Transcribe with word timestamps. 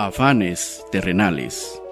Afanes 0.00 0.86
terrenales. 0.92 1.82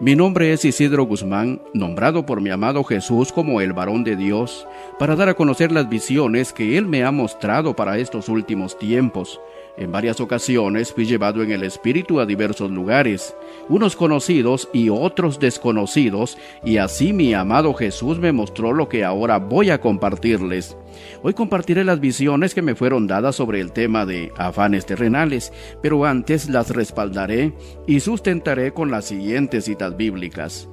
Mi 0.00 0.16
nombre 0.16 0.52
es 0.52 0.64
Isidro 0.64 1.04
Guzmán, 1.04 1.62
nombrado 1.74 2.26
por 2.26 2.40
mi 2.40 2.50
amado 2.50 2.82
Jesús 2.82 3.30
como 3.30 3.60
el 3.60 3.72
varón 3.72 4.02
de 4.02 4.16
Dios, 4.16 4.66
para 4.98 5.14
dar 5.14 5.28
a 5.28 5.34
conocer 5.34 5.70
las 5.70 5.88
visiones 5.88 6.52
que 6.52 6.76
Él 6.76 6.86
me 6.88 7.04
ha 7.04 7.12
mostrado 7.12 7.76
para 7.76 7.98
estos 7.98 8.28
últimos 8.28 8.76
tiempos, 8.80 9.40
en 9.76 9.90
varias 9.90 10.20
ocasiones 10.20 10.92
fui 10.92 11.04
llevado 11.04 11.42
en 11.42 11.50
el 11.50 11.64
espíritu 11.64 12.20
a 12.20 12.26
diversos 12.26 12.70
lugares, 12.70 13.34
unos 13.68 13.96
conocidos 13.96 14.68
y 14.72 14.88
otros 14.88 15.40
desconocidos, 15.40 16.38
y 16.64 16.76
así 16.76 17.12
mi 17.12 17.34
amado 17.34 17.74
Jesús 17.74 18.18
me 18.18 18.32
mostró 18.32 18.72
lo 18.72 18.88
que 18.88 19.04
ahora 19.04 19.38
voy 19.38 19.70
a 19.70 19.80
compartirles. 19.80 20.76
Hoy 21.22 21.34
compartiré 21.34 21.82
las 21.82 21.98
visiones 21.98 22.54
que 22.54 22.62
me 22.62 22.76
fueron 22.76 23.06
dadas 23.06 23.34
sobre 23.36 23.60
el 23.60 23.72
tema 23.72 24.06
de 24.06 24.32
afanes 24.36 24.86
terrenales, 24.86 25.52
pero 25.82 26.04
antes 26.04 26.48
las 26.48 26.70
respaldaré 26.70 27.52
y 27.86 28.00
sustentaré 28.00 28.72
con 28.72 28.90
las 28.90 29.06
siguientes 29.06 29.64
citas 29.64 29.96
bíblicas. 29.96 30.68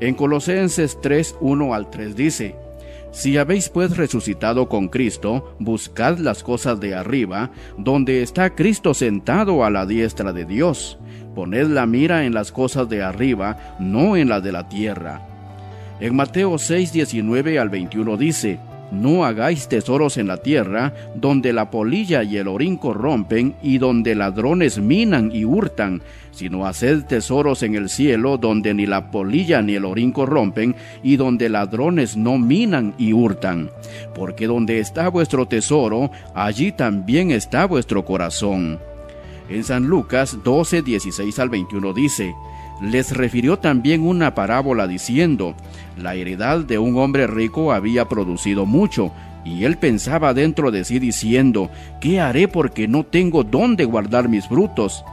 En 0.00 0.14
Colosenses 0.14 0.98
3, 1.02 1.36
1 1.40 1.74
al 1.74 1.90
3 1.90 2.16
dice, 2.16 2.56
si 3.12 3.36
habéis 3.38 3.68
pues 3.68 3.96
resucitado 3.96 4.68
con 4.68 4.88
Cristo, 4.88 5.56
buscad 5.58 6.18
las 6.18 6.42
cosas 6.42 6.80
de 6.80 6.94
arriba, 6.94 7.50
donde 7.76 8.22
está 8.22 8.54
Cristo 8.54 8.94
sentado 8.94 9.64
a 9.64 9.70
la 9.70 9.86
diestra 9.86 10.32
de 10.32 10.44
Dios. 10.44 10.98
Poned 11.34 11.66
la 11.66 11.86
mira 11.86 12.24
en 12.24 12.34
las 12.34 12.52
cosas 12.52 12.88
de 12.88 13.02
arriba, 13.02 13.76
no 13.80 14.16
en 14.16 14.28
las 14.28 14.42
de 14.42 14.52
la 14.52 14.68
tierra. 14.68 15.26
En 16.00 16.14
Mateo 16.16 16.56
6, 16.56 16.92
19 16.92 17.58
al 17.58 17.68
21 17.68 18.16
dice, 18.16 18.58
no 18.90 19.24
hagáis 19.24 19.68
tesoros 19.68 20.16
en 20.16 20.26
la 20.26 20.38
tierra, 20.38 20.94
donde 21.14 21.52
la 21.52 21.70
polilla 21.70 22.22
y 22.22 22.36
el 22.36 22.48
orín 22.48 22.76
corrompen, 22.76 23.54
y 23.62 23.78
donde 23.78 24.14
ladrones 24.14 24.78
minan 24.78 25.30
y 25.32 25.44
hurtan, 25.44 26.02
sino 26.32 26.66
haced 26.66 27.04
tesoros 27.04 27.62
en 27.62 27.74
el 27.74 27.88
cielo, 27.88 28.36
donde 28.36 28.74
ni 28.74 28.86
la 28.86 29.10
polilla 29.10 29.62
ni 29.62 29.74
el 29.74 29.84
orín 29.84 30.12
corrompen, 30.12 30.74
y 31.02 31.16
donde 31.16 31.48
ladrones 31.48 32.16
no 32.16 32.38
minan 32.38 32.94
y 32.98 33.12
hurtan. 33.12 33.70
Porque 34.14 34.46
donde 34.46 34.78
está 34.78 35.08
vuestro 35.08 35.46
tesoro, 35.46 36.10
allí 36.34 36.72
también 36.72 37.30
está 37.30 37.66
vuestro 37.66 38.04
corazón. 38.04 38.78
En 39.48 39.64
San 39.64 39.86
Lucas 39.86 40.38
12, 40.44 40.82
16 40.82 41.38
al 41.40 41.48
21 41.48 41.92
dice, 41.92 42.32
les 42.80 43.16
refirió 43.16 43.58
también 43.58 44.06
una 44.06 44.34
parábola 44.34 44.86
diciendo, 44.86 45.54
la 45.96 46.14
heredad 46.14 46.60
de 46.60 46.78
un 46.78 46.96
hombre 46.98 47.26
rico 47.26 47.72
había 47.72 48.08
producido 48.08 48.66
mucho, 48.66 49.12
y 49.44 49.64
él 49.64 49.78
pensaba 49.78 50.34
dentro 50.34 50.70
de 50.70 50.84
sí 50.84 50.98
diciendo, 50.98 51.70
¿qué 52.00 52.20
haré 52.20 52.48
porque 52.48 52.88
no 52.88 53.04
tengo 53.04 53.44
dónde 53.44 53.84
guardar 53.84 54.28
mis 54.28 54.46
frutos? 54.46 55.04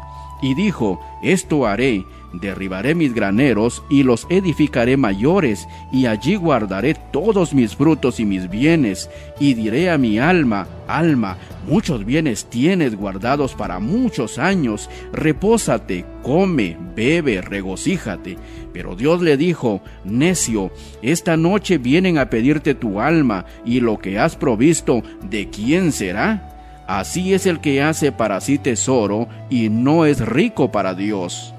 Y 0.42 0.54
dijo, 0.54 1.00
esto 1.24 1.66
haré, 1.66 2.04
derribaré 2.34 2.96
mis 2.96 3.14
graneros 3.14 3.84
y 3.90 4.04
los 4.04 4.28
edificaré 4.30 4.98
mayores, 4.98 5.68
y 5.92 6.06
allí 6.06 6.36
guardaré 6.36 6.96
todos 7.12 7.54
mis 7.54 7.76
frutos 7.76 8.20
y 8.20 8.26
mis 8.26 8.50
bienes, 8.50 9.10
y 9.40 9.54
diré 9.54 9.90
a 9.90 9.98
mi 9.98 10.20
alma, 10.20 10.68
alma, 10.88 11.38
muchos 11.68 12.06
bienes 12.06 12.46
tienes 12.46 12.96
guardados 12.96 13.54
para 13.54 13.80
muchos 13.80 14.38
años, 14.38 14.90
repósate, 15.12 16.06
come, 16.24 16.78
bebe, 16.96 17.42
regocíjate. 17.42 18.38
Pero 18.74 18.96
Dios 18.96 19.22
le 19.22 19.38
dijo, 19.38 19.82
necio, 20.04 20.72
esta 21.02 21.38
noche 21.38 21.78
vienen 21.78 22.18
a 22.18 22.30
pedirte 22.30 22.76
tu 22.76 23.00
alma, 23.00 23.46
y 23.66 23.80
lo 23.80 23.98
que 23.98 24.20
has 24.20 24.36
provisto, 24.36 25.02
¿de 25.30 25.50
quién 25.50 25.92
será? 25.92 26.54
Así 26.88 27.34
es 27.34 27.46
el 27.46 27.60
que 27.60 27.82
hace 27.82 28.14
para 28.14 28.40
sí 28.40 28.58
tesoro 28.58 29.28
y 29.50 29.68
no 29.68 30.06
es 30.06 30.26
rico 30.26 30.72
para 30.72 30.94
Dios. 30.94 31.54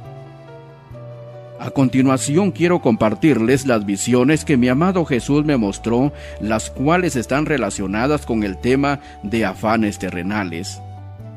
A 1.60 1.72
continuación 1.72 2.52
quiero 2.52 2.80
compartirles 2.80 3.66
las 3.66 3.84
visiones 3.84 4.44
que 4.44 4.56
mi 4.56 4.69
amado 4.69 5.04
Jesús 5.04 5.44
me 5.44 5.56
mostró, 5.56 6.12
las 6.41 6.70
cuales 6.70 7.16
están 7.16 7.46
relacionadas 7.46 8.26
con 8.26 8.44
el 8.44 8.58
tema 8.58 9.00
de 9.24 9.44
afanes 9.44 9.98
terrenales. 9.98 10.80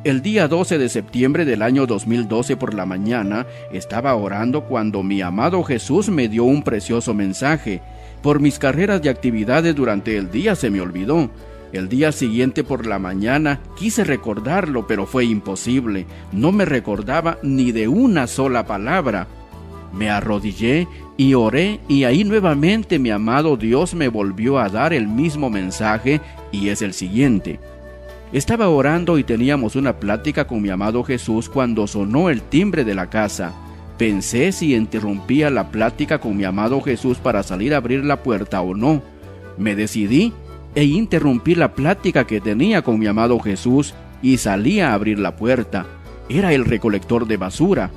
El 0.04 0.22
día 0.22 0.48
12 0.48 0.78
de 0.78 0.90
septiembre 0.90 1.44
del 1.44 1.64
año 1.64 1.88
2012 1.88 2.56
por 2.56 2.76
la 2.76 2.86
mañana 2.86 3.48
estaba 3.72 4.14
orando 4.14 4.66
cuando 4.66 5.02
mi 5.02 5.22
amado 5.22 5.64
Jesús 5.64 6.10
me 6.10 6.28
dio 6.28 6.44
un 6.44 6.62
precioso 6.62 7.16
mensaje. 7.16 7.82
Por 8.22 8.40
mis 8.40 8.60
carreras 8.60 9.02
de 9.02 9.10
actividades 9.10 9.76
durante 9.76 10.18
el 10.18 10.30
día 10.30 10.56
se 10.56 10.70
me 10.70 10.82
olvidó. 10.82 11.32
El 11.74 11.90
día 11.90 12.12
siguiente 12.12 12.64
por 12.64 12.86
la 12.86 13.00
mañana 13.00 13.60
quise 13.76 14.04
recordarlo, 14.04 14.86
pero 14.86 15.08
fue 15.08 15.26
imposible. 15.26 16.06
No 16.32 16.52
me 16.52 16.66
recordaba 16.66 17.40
ni 17.42 17.72
de 17.72 17.88
una 17.88 18.28
sola 18.28 18.68
palabra. 18.68 19.28
Me 19.94 20.10
arrodillé 20.10 20.88
y 21.18 21.34
oré 21.34 21.80
y 21.88 22.06
ahí 22.06 22.24
nuevamente 22.24 22.98
mi 22.98 23.10
amado 23.10 23.58
Dios 23.58 23.94
me 23.94 24.08
volvió 24.08 24.58
a 24.58 24.70
dar 24.70 24.94
el 24.94 25.08
mismo 25.08 25.50
mensaje 25.50 26.22
y 26.52 26.70
es 26.70 26.82
el 26.82 26.94
siguiente. 26.94 27.60
Estaba 28.32 28.70
orando 28.70 29.18
y 29.18 29.24
teníamos 29.26 29.76
una 29.76 30.00
plática 30.00 30.48
con 30.48 30.62
mi 30.62 30.70
amado 30.70 31.04
Jesús 31.04 31.50
cuando 31.50 31.86
sonó 31.86 32.30
el 32.30 32.42
timbre 32.42 32.86
de 32.86 32.96
la 32.96 33.10
casa. 33.10 33.54
Pensé 33.98 34.54
si 34.54 34.74
interrumpía 34.74 35.50
la 35.50 35.70
plática 35.70 36.20
con 36.20 36.38
mi 36.38 36.46
amado 36.46 36.82
Jesús 36.82 37.18
para 37.18 37.44
salir 37.44 37.74
a 37.74 37.78
abrir 37.78 38.06
la 38.06 38.24
puerta 38.24 38.62
o 38.62 38.74
no. 38.74 39.02
Me 39.58 39.76
decidí 39.76 40.32
e 40.74 40.86
interrumpí 40.86 41.56
la 41.56 41.74
plática 41.74 42.26
que 42.26 42.40
tenía 42.40 42.82
con 42.82 42.98
mi 42.98 43.08
amado 43.08 43.38
Jesús 43.40 43.94
y 44.22 44.38
salí 44.38 44.80
a 44.80 44.94
abrir 44.94 45.20
la 45.20 45.36
puerta. 45.36 45.86
Era 46.30 46.54
el 46.54 46.64
recolector 46.64 47.28
de 47.28 47.36
basura 47.36 47.92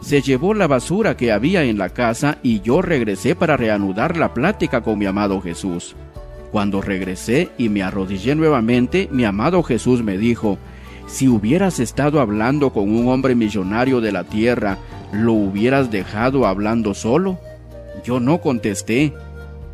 se 0.00 0.22
llevó 0.22 0.54
la 0.54 0.66
basura 0.66 1.16
que 1.16 1.32
había 1.32 1.64
en 1.64 1.78
la 1.78 1.88
casa 1.88 2.38
y 2.42 2.60
yo 2.60 2.82
regresé 2.82 3.34
para 3.34 3.56
reanudar 3.56 4.16
la 4.16 4.34
plática 4.34 4.82
con 4.82 4.98
mi 4.98 5.06
amado 5.06 5.40
Jesús. 5.40 5.96
Cuando 6.52 6.80
regresé 6.80 7.50
y 7.58 7.68
me 7.68 7.82
arrodillé 7.82 8.34
nuevamente, 8.34 9.08
mi 9.10 9.24
amado 9.24 9.62
Jesús 9.62 10.02
me 10.02 10.16
dijo, 10.16 10.58
si 11.06 11.28
hubieras 11.28 11.80
estado 11.80 12.20
hablando 12.20 12.72
con 12.72 12.90
un 12.90 13.08
hombre 13.08 13.34
millonario 13.34 14.00
de 14.00 14.12
la 14.12 14.24
tierra, 14.24 14.78
¿lo 15.12 15.32
hubieras 15.32 15.90
dejado 15.90 16.46
hablando 16.46 16.94
solo? 16.94 17.38
Yo 18.04 18.20
no 18.20 18.40
contesté. 18.40 19.12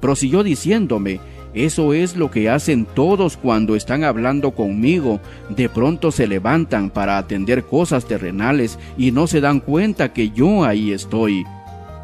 Prosiguió 0.01 0.43
diciéndome, 0.43 1.21
eso 1.55 1.93
es 1.93 2.17
lo 2.17 2.31
que 2.31 2.49
hacen 2.49 2.87
todos 2.87 3.37
cuando 3.37 3.77
están 3.77 4.05
hablando 4.05 4.53
conmigo. 4.53 5.21
De 5.51 5.69
pronto 5.69 6.11
se 6.11 6.27
levantan 6.27 6.89
para 6.89 7.19
atender 7.19 7.65
cosas 7.65 8.07
terrenales 8.07 8.79
y 8.97 9.13
no 9.13 9.27
se 9.27 9.41
dan 9.41 9.61
cuenta 9.61 10.13
que 10.13 10.31
yo 10.31 10.65
ahí 10.65 10.93
estoy. 10.93 11.45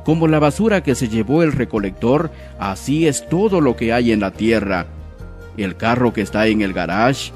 Como 0.05 0.29
la 0.29 0.39
basura 0.39 0.83
que 0.83 0.95
se 0.95 1.09
llevó 1.09 1.43
el 1.43 1.53
recolector, 1.53 2.31
así 2.59 3.07
es 3.07 3.29
todo 3.29 3.61
lo 3.61 3.77
que 3.77 3.93
hay 3.93 4.13
en 4.13 4.21
la 4.21 4.33
tierra. 4.33 4.87
El 5.57 5.77
carro 5.77 6.13
que 6.13 6.23
está 6.23 6.47
en 6.47 6.61
el 6.61 6.73
garage, 6.73 7.33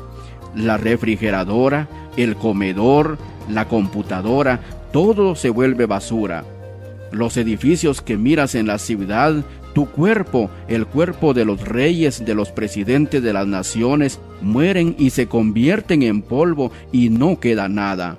la 0.55 0.77
refrigeradora, 0.77 1.89
el 2.17 2.37
comedor, 2.37 3.19
la 3.49 3.69
computadora, 3.69 4.61
todo 4.93 5.35
se 5.35 5.51
vuelve 5.51 5.87
basura. 5.87 6.45
Los 7.13 7.37
edificios 7.37 8.01
que 8.01 8.17
miras 8.17 8.55
en 8.55 8.67
la 8.67 8.79
ciudad 8.79 9.45
tu 9.73 9.87
cuerpo, 9.87 10.51
el 10.69 10.87
cuerpo 10.87 11.33
de 11.33 11.45
los 11.45 11.67
reyes, 11.67 12.25
de 12.25 12.35
los 12.35 12.51
presidentes 12.51 13.23
de 13.23 13.33
las 13.33 13.47
naciones, 13.47 14.21
mueren 14.43 14.95
y 14.99 15.11
se 15.11 15.29
convierten 15.29 16.03
en 16.03 16.23
polvo 16.23 16.73
y 16.93 17.09
no 17.09 17.41
queda 17.41 17.69
nada. 17.69 18.19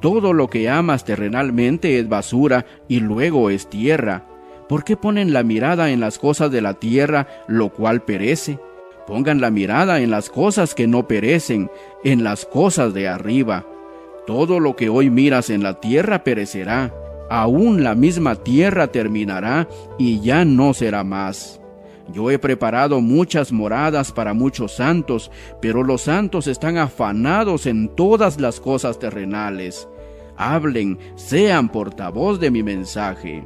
Todo 0.00 0.32
lo 0.32 0.48
que 0.48 0.68
amas 0.68 1.04
terrenalmente 1.04 1.98
es 1.98 2.08
basura 2.08 2.64
y 2.88 3.00
luego 3.00 3.50
es 3.50 3.68
tierra. 3.68 4.24
¿Por 4.68 4.84
qué 4.84 4.96
ponen 4.96 5.32
la 5.32 5.42
mirada 5.42 5.90
en 5.90 6.00
las 6.00 6.18
cosas 6.18 6.50
de 6.50 6.60
la 6.60 6.74
tierra, 6.74 7.26
lo 7.48 7.70
cual 7.70 8.02
perece? 8.02 8.58
Pongan 9.06 9.40
la 9.40 9.50
mirada 9.50 10.00
en 10.00 10.10
las 10.10 10.30
cosas 10.30 10.74
que 10.74 10.86
no 10.86 11.08
perecen, 11.08 11.70
en 12.04 12.24
las 12.24 12.46
cosas 12.46 12.94
de 12.94 13.08
arriba. 13.08 13.66
Todo 14.26 14.60
lo 14.60 14.76
que 14.76 14.88
hoy 14.88 15.10
miras 15.10 15.50
en 15.50 15.62
la 15.62 15.80
tierra 15.80 16.24
perecerá, 16.24 16.92
aún 17.30 17.82
la 17.82 17.94
misma 17.94 18.36
tierra 18.36 18.88
terminará 18.88 19.68
y 19.98 20.20
ya 20.20 20.44
no 20.44 20.74
será 20.74 21.04
más. 21.04 21.60
Yo 22.12 22.30
he 22.30 22.38
preparado 22.38 23.00
muchas 23.00 23.50
moradas 23.50 24.12
para 24.12 24.34
muchos 24.34 24.72
santos, 24.72 25.30
pero 25.60 25.82
los 25.82 26.02
santos 26.02 26.46
están 26.46 26.76
afanados 26.76 27.66
en 27.66 27.88
todas 27.88 28.38
las 28.40 28.60
cosas 28.60 28.98
terrenales. 28.98 29.88
Hablen, 30.36 30.98
sean 31.16 31.68
portavoz 31.70 32.40
de 32.40 32.50
mi 32.50 32.62
mensaje. 32.62 33.44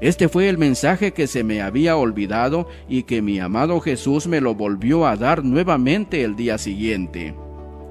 Este 0.00 0.28
fue 0.28 0.48
el 0.48 0.58
mensaje 0.58 1.12
que 1.12 1.26
se 1.26 1.42
me 1.42 1.62
había 1.62 1.96
olvidado 1.96 2.68
y 2.88 3.04
que 3.04 3.22
mi 3.22 3.38
amado 3.38 3.80
Jesús 3.80 4.26
me 4.26 4.40
lo 4.40 4.54
volvió 4.54 5.06
a 5.06 5.16
dar 5.16 5.44
nuevamente 5.44 6.22
el 6.22 6.36
día 6.36 6.58
siguiente. 6.58 7.34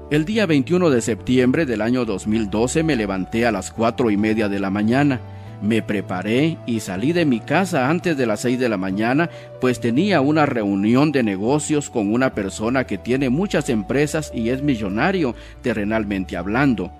El 0.08 0.24
día 0.24 0.46
21 0.46 0.90
de 0.90 1.00
septiembre 1.00 1.66
del 1.66 1.80
año 1.80 2.04
2012 2.04 2.84
me 2.84 2.94
levanté 2.94 3.44
a 3.44 3.50
las 3.50 3.72
cuatro 3.72 4.08
y 4.12 4.16
media 4.16 4.48
de 4.48 4.60
la 4.60 4.70
mañana. 4.70 5.20
Me 5.60 5.82
preparé 5.82 6.58
y 6.64 6.78
salí 6.78 7.12
de 7.12 7.24
mi 7.24 7.40
casa 7.40 7.90
antes 7.90 8.16
de 8.16 8.24
las 8.24 8.42
seis 8.42 8.56
de 8.60 8.68
la 8.68 8.76
mañana, 8.76 9.30
pues 9.60 9.80
tenía 9.80 10.20
una 10.20 10.46
reunión 10.46 11.10
de 11.10 11.24
negocios 11.24 11.90
con 11.90 12.12
una 12.12 12.34
persona 12.34 12.86
que 12.86 12.98
tiene 12.98 13.30
muchas 13.30 13.68
empresas 13.68 14.30
y 14.32 14.50
es 14.50 14.62
millonario, 14.62 15.34
terrenalmente 15.60 16.36
hablando. 16.36 16.92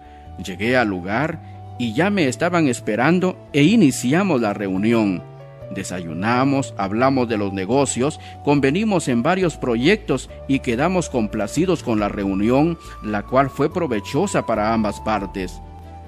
Llegué 0.44 0.76
al 0.76 0.88
lugar 0.88 1.38
y 1.78 1.92
ya 1.92 2.10
me 2.10 2.26
estaban 2.26 2.66
esperando 2.66 3.38
e 3.52 3.62
iniciamos 3.62 4.40
la 4.40 4.52
reunión. 4.52 5.35
Desayunamos, 5.70 6.74
hablamos 6.78 7.28
de 7.28 7.36
los 7.36 7.52
negocios, 7.52 8.20
convenimos 8.44 9.08
en 9.08 9.22
varios 9.22 9.56
proyectos 9.56 10.30
y 10.48 10.60
quedamos 10.60 11.08
complacidos 11.08 11.82
con 11.82 11.98
la 11.98 12.08
reunión, 12.08 12.78
la 13.02 13.22
cual 13.22 13.50
fue 13.50 13.72
provechosa 13.72 14.46
para 14.46 14.72
ambas 14.72 15.00
partes. 15.00 15.60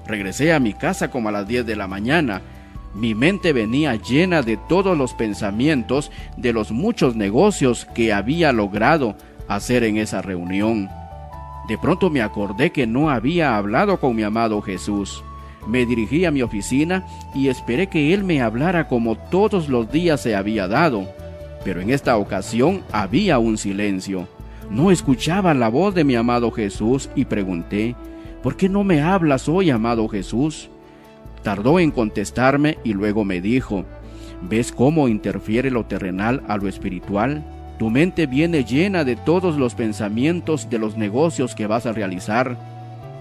Regresé 0.07 0.53
a 0.53 0.59
mi 0.59 0.73
casa 0.73 1.11
como 1.11 1.29
a 1.29 1.31
las 1.31 1.47
10 1.47 1.65
de 1.65 1.75
la 1.75 1.87
mañana. 1.87 2.41
Mi 2.95 3.13
mente 3.13 3.53
venía 3.53 3.95
llena 3.95 4.41
de 4.41 4.57
todos 4.57 4.97
los 4.97 5.13
pensamientos 5.13 6.11
de 6.37 6.53
los 6.53 6.71
muchos 6.71 7.15
negocios 7.15 7.85
que 7.93 8.11
había 8.13 8.51
logrado 8.51 9.15
hacer 9.47 9.83
en 9.83 9.97
esa 9.97 10.21
reunión. 10.21 10.89
De 11.67 11.77
pronto 11.77 12.09
me 12.09 12.23
acordé 12.23 12.71
que 12.71 12.87
no 12.87 13.11
había 13.11 13.55
hablado 13.55 13.99
con 13.99 14.15
mi 14.15 14.23
amado 14.23 14.61
Jesús. 14.61 15.23
Me 15.67 15.85
dirigí 15.85 16.25
a 16.25 16.31
mi 16.31 16.41
oficina 16.41 17.05
y 17.33 17.47
esperé 17.47 17.87
que 17.87 18.13
él 18.13 18.23
me 18.23 18.41
hablara 18.41 18.87
como 18.87 19.15
todos 19.15 19.69
los 19.69 19.91
días 19.91 20.21
se 20.21 20.35
había 20.35 20.67
dado. 20.67 21.07
Pero 21.63 21.81
en 21.81 21.89
esta 21.89 22.17
ocasión 22.17 22.81
había 22.91 23.39
un 23.39 23.57
silencio. 23.57 24.27
No 24.69 24.91
escuchaba 24.91 25.53
la 25.53 25.69
voz 25.69 25.95
de 25.95 26.03
mi 26.03 26.15
amado 26.15 26.51
Jesús 26.51 27.09
y 27.15 27.25
pregunté, 27.25 27.95
¿Por 28.41 28.55
qué 28.55 28.69
no 28.69 28.83
me 28.83 29.01
hablas 29.01 29.49
hoy, 29.49 29.69
amado 29.69 30.07
Jesús? 30.07 30.69
Tardó 31.43 31.79
en 31.79 31.91
contestarme 31.91 32.77
y 32.83 32.93
luego 32.93 33.25
me 33.25 33.41
dijo, 33.41 33.85
¿ves 34.41 34.71
cómo 34.71 35.07
interfiere 35.07 35.71
lo 35.71 35.85
terrenal 35.85 36.43
a 36.47 36.57
lo 36.57 36.69
espiritual? 36.69 37.43
Tu 37.77 37.89
mente 37.89 38.27
viene 38.27 38.63
llena 38.63 39.03
de 39.03 39.15
todos 39.15 39.57
los 39.57 39.75
pensamientos 39.75 40.69
de 40.69 40.79
los 40.79 40.97
negocios 40.97 41.55
que 41.55 41.67
vas 41.67 41.85
a 41.85 41.93
realizar. 41.93 42.57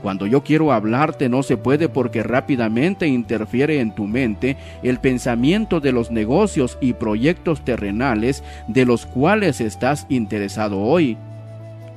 Cuando 0.02 0.26
yo 0.26 0.42
quiero 0.42 0.72
hablarte 0.72 1.28
no 1.28 1.42
se 1.42 1.56
puede 1.56 1.88
porque 1.88 2.22
rápidamente 2.22 3.08
interfiere 3.08 3.80
en 3.80 3.94
tu 3.94 4.06
mente 4.06 4.56
el 4.82 5.00
pensamiento 5.00 5.80
de 5.80 5.92
los 5.92 6.10
negocios 6.10 6.78
y 6.80 6.92
proyectos 6.92 7.64
terrenales 7.64 8.44
de 8.68 8.84
los 8.84 9.06
cuales 9.06 9.60
estás 9.60 10.06
interesado 10.08 10.80
hoy. 10.80 11.16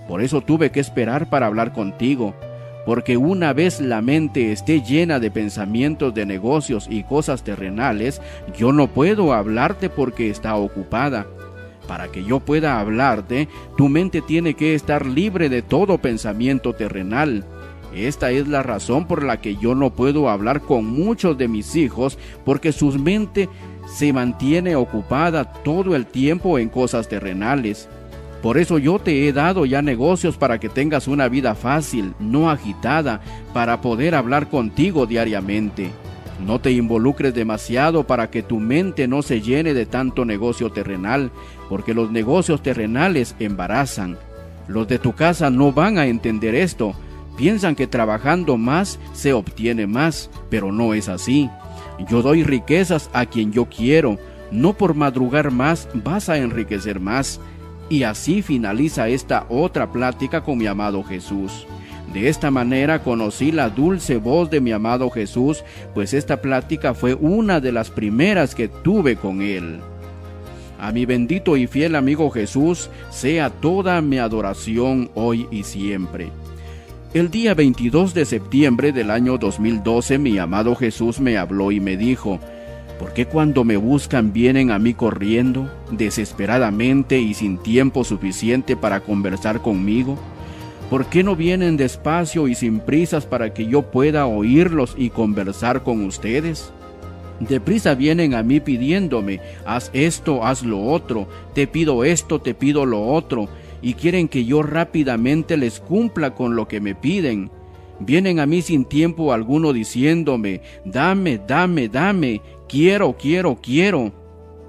Por 0.07 0.21
eso 0.21 0.41
tuve 0.41 0.71
que 0.71 0.79
esperar 0.79 1.29
para 1.29 1.45
hablar 1.45 1.73
contigo 1.73 2.33
porque 2.85 3.17
una 3.17 3.53
vez 3.53 3.79
la 3.79 4.01
mente 4.01 4.51
esté 4.51 4.81
llena 4.81 5.19
de 5.19 5.29
pensamientos 5.29 6.13
de 6.13 6.25
negocios 6.25 6.87
y 6.89 7.03
cosas 7.03 7.43
terrenales, 7.43 8.21
yo 8.57 8.71
no 8.73 8.87
puedo 8.87 9.33
hablarte 9.33 9.89
porque 9.89 10.29
está 10.29 10.55
ocupada. 10.55 11.27
Para 11.87 12.07
que 12.07 12.23
yo 12.23 12.39
pueda 12.39 12.79
hablarte, 12.79 13.47
tu 13.77 13.89
mente 13.89 14.21
tiene 14.21 14.55
que 14.55 14.75
estar 14.75 15.05
libre 15.05 15.49
de 15.49 15.61
todo 15.61 15.97
pensamiento 15.97 16.73
terrenal. 16.73 17.45
Esta 17.93 18.31
es 18.31 18.47
la 18.47 18.63
razón 18.63 19.05
por 19.05 19.23
la 19.23 19.41
que 19.41 19.57
yo 19.57 19.75
no 19.75 19.89
puedo 19.91 20.29
hablar 20.29 20.61
con 20.61 20.85
muchos 20.85 21.37
de 21.37 21.47
mis 21.47 21.75
hijos, 21.75 22.17
porque 22.45 22.71
su 22.71 22.91
mente 22.97 23.49
se 23.87 24.13
mantiene 24.13 24.75
ocupada 24.75 25.43
todo 25.63 25.95
el 25.95 26.05
tiempo 26.05 26.57
en 26.57 26.69
cosas 26.69 27.09
terrenales. 27.09 27.89
Por 28.41 28.57
eso 28.57 28.77
yo 28.79 28.97
te 28.97 29.27
he 29.27 29.33
dado 29.33 29.65
ya 29.65 29.81
negocios 29.81 30.37
para 30.37 30.59
que 30.59 30.69
tengas 30.69 31.07
una 31.07 31.27
vida 31.27 31.53
fácil, 31.53 32.13
no 32.19 32.49
agitada, 32.49 33.21
para 33.53 33.81
poder 33.81 34.15
hablar 34.15 34.49
contigo 34.49 35.05
diariamente. 35.05 35.91
No 36.45 36.59
te 36.59 36.71
involucres 36.71 37.35
demasiado 37.35 38.07
para 38.07 38.31
que 38.31 38.41
tu 38.41 38.59
mente 38.59 39.07
no 39.07 39.21
se 39.21 39.41
llene 39.41 39.75
de 39.75 39.85
tanto 39.85 40.25
negocio 40.25 40.71
terrenal, 40.71 41.29
porque 41.69 41.93
los 41.93 42.09
negocios 42.09 42.63
terrenales 42.63 43.35
embarazan. 43.39 44.17
Los 44.67 44.87
de 44.87 44.97
tu 44.97 45.13
casa 45.13 45.51
no 45.51 45.71
van 45.71 45.99
a 45.99 46.07
entender 46.07 46.55
esto. 46.55 46.95
Piensan 47.37 47.75
que 47.75 47.87
trabajando 47.87 48.57
más 48.57 48.99
se 49.13 49.33
obtiene 49.33 49.87
más, 49.87 50.29
pero 50.49 50.71
no 50.71 50.93
es 50.93 51.09
así. 51.09 51.49
Yo 52.09 52.21
doy 52.21 52.43
riquezas 52.43 53.09
a 53.13 53.25
quien 53.25 53.51
yo 53.51 53.65
quiero. 53.65 54.17
No 54.51 54.73
por 54.73 54.93
madrugar 54.93 55.51
más 55.51 55.87
vas 55.93 56.29
a 56.29 56.37
enriquecer 56.37 56.99
más. 56.99 57.39
Y 57.89 58.03
así 58.03 58.41
finaliza 58.41 59.09
esta 59.09 59.45
otra 59.49 59.91
plática 59.91 60.43
con 60.43 60.57
mi 60.57 60.67
amado 60.67 61.03
Jesús. 61.03 61.65
De 62.13 62.27
esta 62.27 62.51
manera 62.51 63.03
conocí 63.03 63.53
la 63.53 63.69
dulce 63.69 64.17
voz 64.17 64.49
de 64.49 64.59
mi 64.59 64.73
amado 64.73 65.09
Jesús, 65.09 65.63
pues 65.93 66.13
esta 66.13 66.41
plática 66.41 66.93
fue 66.93 67.13
una 67.13 67.61
de 67.61 67.71
las 67.71 67.89
primeras 67.89 68.53
que 68.53 68.67
tuve 68.67 69.15
con 69.15 69.41
él. 69.41 69.79
A 70.77 70.91
mi 70.91 71.05
bendito 71.05 71.55
y 71.55 71.67
fiel 71.67 71.95
amigo 71.95 72.29
Jesús 72.29 72.89
sea 73.11 73.49
toda 73.49 74.01
mi 74.01 74.17
adoración 74.17 75.09
hoy 75.13 75.47
y 75.51 75.63
siempre. 75.63 76.31
El 77.13 77.29
día 77.29 77.53
22 77.53 78.13
de 78.13 78.23
septiembre 78.23 78.93
del 78.93 79.11
año 79.11 79.37
2012 79.37 80.17
mi 80.17 80.37
amado 80.37 80.75
Jesús 80.77 81.19
me 81.19 81.37
habló 81.37 81.73
y 81.73 81.81
me 81.81 81.97
dijo, 81.97 82.39
¿Por 82.99 83.11
qué 83.11 83.25
cuando 83.25 83.65
me 83.65 83.75
buscan 83.75 84.31
vienen 84.31 84.71
a 84.71 84.79
mí 84.79 84.93
corriendo, 84.93 85.69
desesperadamente 85.91 87.19
y 87.19 87.33
sin 87.33 87.57
tiempo 87.57 88.05
suficiente 88.05 88.77
para 88.77 89.01
conversar 89.01 89.61
conmigo? 89.61 90.17
¿Por 90.89 91.07
qué 91.07 91.21
no 91.21 91.35
vienen 91.35 91.75
despacio 91.75 92.47
y 92.47 92.55
sin 92.55 92.79
prisas 92.79 93.25
para 93.25 93.53
que 93.53 93.65
yo 93.65 93.81
pueda 93.81 94.25
oírlos 94.25 94.95
y 94.97 95.09
conversar 95.09 95.83
con 95.83 96.05
ustedes? 96.05 96.71
Deprisa 97.41 97.93
vienen 97.93 98.35
a 98.35 98.43
mí 98.43 98.61
pidiéndome, 98.61 99.41
haz 99.65 99.89
esto, 99.91 100.45
haz 100.45 100.63
lo 100.63 100.81
otro, 100.81 101.27
te 101.53 101.67
pido 101.67 102.05
esto, 102.05 102.39
te 102.39 102.53
pido 102.53 102.85
lo 102.85 103.05
otro, 103.05 103.49
y 103.81 103.95
quieren 103.95 104.27
que 104.27 104.45
yo 104.45 104.63
rápidamente 104.63 105.57
les 105.57 105.79
cumpla 105.79 106.35
con 106.35 106.55
lo 106.55 106.67
que 106.67 106.79
me 106.79 106.95
piden. 106.95 107.51
Vienen 107.99 108.39
a 108.39 108.45
mí 108.45 108.61
sin 108.61 108.85
tiempo 108.85 109.33
alguno 109.33 109.73
diciéndome, 109.73 110.61
dame, 110.85 111.39
dame, 111.47 111.87
dame, 111.87 112.41
quiero, 112.67 113.15
quiero, 113.17 113.59
quiero. 113.61 114.11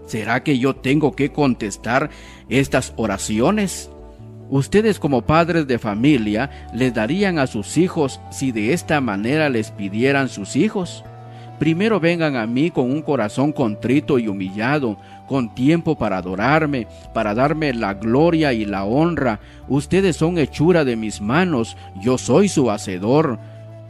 ¿Será 0.07 0.43
que 0.43 0.59
yo 0.59 0.77
tengo 0.77 1.13
que 1.13 1.33
contestar 1.33 2.11
estas 2.49 2.93
oraciones? 2.97 3.91
Ustedes 4.51 4.99
como 4.99 5.23
padres 5.23 5.67
de 5.67 5.79
familia 5.79 6.69
les 6.75 6.93
darían 6.93 7.39
a 7.39 7.47
sus 7.47 7.79
hijos 7.79 8.21
si 8.31 8.53
de 8.53 8.75
esta 8.75 9.01
manera 9.01 9.49
les 9.49 9.71
pidieran 9.71 10.29
sus 10.29 10.57
hijos. 10.57 11.05
Primero 11.63 12.01
vengan 12.01 12.35
a 12.35 12.45
mí 12.45 12.73
con 12.73 12.91
un 12.91 13.03
corazón 13.03 13.53
contrito 13.53 14.19
y 14.19 14.27
humillado, 14.27 14.97
con 15.29 15.55
tiempo 15.55 15.97
para 15.97 16.17
adorarme, 16.17 16.89
para 17.15 17.37
darme 17.37 17.73
la 17.73 17.95
gloria 17.95 18.53
y 18.53 18.65
la 18.65 18.83
honra. 18.83 19.39
Ustedes 19.69 20.17
son 20.17 20.39
hechura 20.39 20.85
de 20.85 20.97
mis 20.97 21.21
manos, 21.21 21.77
yo 22.01 22.19
soy 22.19 22.49
su 22.49 22.69
hacedor. 22.69 23.39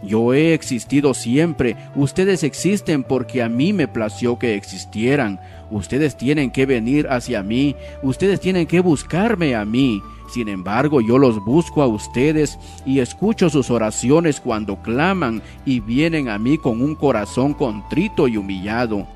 Yo 0.02 0.34
he 0.34 0.52
existido 0.52 1.14
siempre, 1.14 1.76
ustedes 1.96 2.42
existen 2.42 3.04
porque 3.04 3.42
a 3.42 3.48
mí 3.48 3.72
me 3.72 3.88
plació 3.88 4.38
que 4.38 4.54
existieran. 4.54 5.40
Ustedes 5.70 6.18
tienen 6.18 6.50
que 6.50 6.66
venir 6.66 7.08
hacia 7.08 7.42
mí, 7.42 7.74
ustedes 8.02 8.38
tienen 8.38 8.66
que 8.66 8.80
buscarme 8.80 9.54
a 9.54 9.64
mí. 9.64 10.02
Sin 10.32 10.48
embargo, 10.48 11.02
yo 11.02 11.18
los 11.18 11.44
busco 11.44 11.82
a 11.82 11.86
ustedes 11.86 12.58
y 12.86 13.00
escucho 13.00 13.50
sus 13.50 13.70
oraciones 13.70 14.40
cuando 14.40 14.80
claman 14.80 15.42
y 15.66 15.80
vienen 15.80 16.30
a 16.30 16.38
mí 16.38 16.56
con 16.56 16.80
un 16.80 16.94
corazón 16.94 17.52
contrito 17.52 18.26
y 18.28 18.38
humillado. 18.38 19.06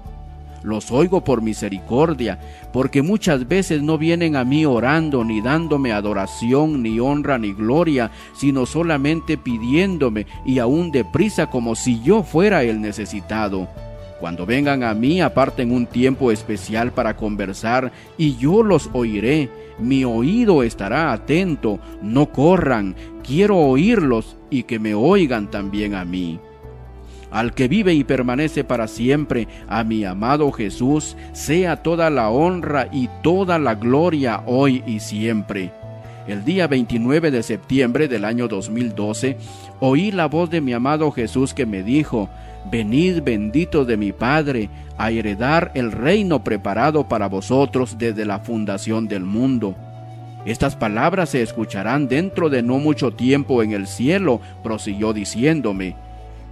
Los 0.62 0.90
oigo 0.90 1.24
por 1.24 1.40
misericordia, 1.40 2.38
porque 2.70 3.00
muchas 3.00 3.48
veces 3.48 3.80
no 3.80 3.96
vienen 3.96 4.36
a 4.36 4.44
mí 4.44 4.66
orando, 4.66 5.24
ni 5.24 5.40
dándome 5.40 5.94
adoración, 5.94 6.82
ni 6.82 7.00
honra, 7.00 7.38
ni 7.38 7.54
gloria, 7.54 8.10
sino 8.34 8.66
solamente 8.66 9.38
pidiéndome 9.38 10.26
y 10.44 10.58
aún 10.58 10.90
deprisa 10.90 11.46
como 11.46 11.76
si 11.76 12.02
yo 12.02 12.24
fuera 12.24 12.62
el 12.62 12.82
necesitado. 12.82 13.68
Cuando 14.20 14.46
vengan 14.46 14.82
a 14.82 14.94
mí, 14.94 15.20
aparten 15.20 15.70
un 15.70 15.86
tiempo 15.86 16.32
especial 16.32 16.92
para 16.92 17.16
conversar 17.16 17.92
y 18.16 18.36
yo 18.36 18.62
los 18.62 18.88
oiré 18.92 19.50
mi 19.78 20.04
oído 20.04 20.62
estará 20.62 21.12
atento, 21.12 21.78
no 22.00 22.32
corran, 22.32 22.94
quiero 23.22 23.58
oírlos 23.58 24.36
y 24.48 24.62
que 24.62 24.78
me 24.78 24.94
oigan 24.94 25.50
también 25.50 25.94
a 25.94 26.04
mí. 26.04 26.40
Al 27.30 27.52
que 27.52 27.68
vive 27.68 27.92
y 27.92 28.04
permanece 28.04 28.64
para 28.64 28.88
siempre, 28.88 29.48
a 29.68 29.84
mi 29.84 30.04
amado 30.04 30.50
Jesús, 30.52 31.16
sea 31.32 31.82
toda 31.82 32.08
la 32.08 32.30
honra 32.30 32.88
y 32.90 33.10
toda 33.22 33.58
la 33.58 33.74
gloria 33.74 34.42
hoy 34.46 34.82
y 34.86 35.00
siempre. 35.00 35.72
El 36.26 36.44
día 36.44 36.66
29 36.66 37.30
de 37.30 37.42
septiembre 37.42 38.08
del 38.08 38.24
año 38.24 38.48
2012, 38.48 39.36
oí 39.80 40.10
la 40.10 40.26
voz 40.26 40.48
de 40.48 40.60
mi 40.60 40.72
amado 40.72 41.10
Jesús 41.10 41.52
que 41.52 41.66
me 41.66 41.82
dijo, 41.82 42.30
Venid 42.70 43.22
bendito 43.22 43.84
de 43.84 43.96
mi 43.96 44.12
Padre, 44.12 44.68
a 44.98 45.10
heredar 45.10 45.70
el 45.74 45.92
reino 45.92 46.42
preparado 46.42 47.08
para 47.08 47.28
vosotros 47.28 47.96
desde 47.98 48.24
la 48.24 48.40
fundación 48.40 49.06
del 49.06 49.24
mundo. 49.24 49.76
Estas 50.46 50.76
palabras 50.76 51.30
se 51.30 51.42
escucharán 51.42 52.08
dentro 52.08 52.48
de 52.48 52.62
no 52.62 52.78
mucho 52.78 53.12
tiempo 53.12 53.62
en 53.62 53.72
el 53.72 53.86
cielo, 53.86 54.40
prosiguió 54.62 55.12
diciéndome, 55.12 55.96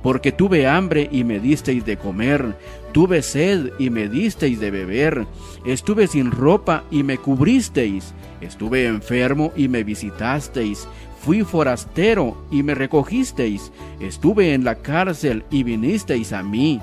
porque 0.03 0.33
tuve 0.33 0.67
hambre 0.67 1.09
y 1.11 1.25
me 1.25 1.41
disteis 1.41 1.85
de 1.85 1.97
comer, 1.97 2.57
tuve 2.93 3.23
sed 3.23 3.71
y 3.79 3.91
me 3.91 4.09
disteis 4.09 4.61
de 4.61 4.71
beber, 4.71 5.27
estuve 5.65 6.07
sin 6.09 6.31
ropa 6.31 6.85
y 6.91 7.03
me 7.03 7.19
cubristeis, 7.19 8.13
estuve 8.41 8.87
enfermo 8.87 9.53
y 9.57 9.69
me 9.69 9.83
visitasteis, 9.83 10.87
fui 11.25 11.43
forastero 11.43 12.37
y 12.51 12.63
me 12.63 12.75
recogisteis, 12.75 13.73
estuve 13.99 14.53
en 14.53 14.63
la 14.63 14.75
cárcel 14.75 15.43
y 15.51 15.63
vinisteis 15.63 16.35
a 16.35 16.43
mí. 16.43 16.81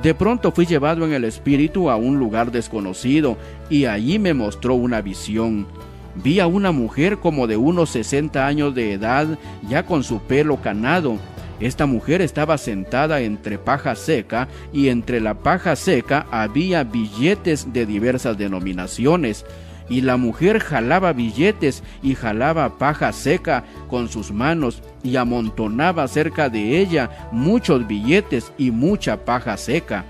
De 0.00 0.14
pronto 0.14 0.52
fui 0.52 0.66
llevado 0.66 1.04
en 1.04 1.12
el 1.12 1.24
espíritu 1.24 1.90
a 1.90 1.96
un 1.96 2.18
lugar 2.18 2.52
desconocido 2.52 3.36
y 3.68 3.86
allí 3.86 4.20
me 4.20 4.34
mostró 4.34 4.74
una 4.74 5.02
visión. 5.02 5.66
Vi 6.14 6.38
a 6.38 6.46
una 6.46 6.70
mujer 6.70 7.18
como 7.18 7.48
de 7.48 7.56
unos 7.56 7.90
sesenta 7.90 8.46
años 8.46 8.72
de 8.74 8.92
edad, 8.92 9.38
ya 9.68 9.84
con 9.84 10.04
su 10.04 10.20
pelo 10.20 10.58
canado. 10.58 11.18
Esta 11.58 11.86
mujer 11.86 12.22
estaba 12.22 12.58
sentada 12.58 13.20
entre 13.20 13.58
paja 13.58 13.96
seca 13.96 14.48
y 14.72 14.88
entre 14.88 15.20
la 15.20 15.34
paja 15.34 15.74
seca 15.74 16.26
había 16.30 16.84
billetes 16.84 17.72
de 17.72 17.84
diversas 17.84 18.38
denominaciones. 18.38 19.44
Y 19.88 20.00
la 20.00 20.16
mujer 20.16 20.60
jalaba 20.60 21.12
billetes 21.12 21.82
y 22.02 22.14
jalaba 22.14 22.78
paja 22.78 23.12
seca 23.12 23.64
con 23.88 24.08
sus 24.08 24.32
manos 24.32 24.82
y 25.02 25.16
amontonaba 25.16 26.08
cerca 26.08 26.48
de 26.48 26.78
ella 26.78 27.28
muchos 27.32 27.86
billetes 27.86 28.52
y 28.58 28.70
mucha 28.70 29.24
paja 29.24 29.56
seca. 29.56 30.04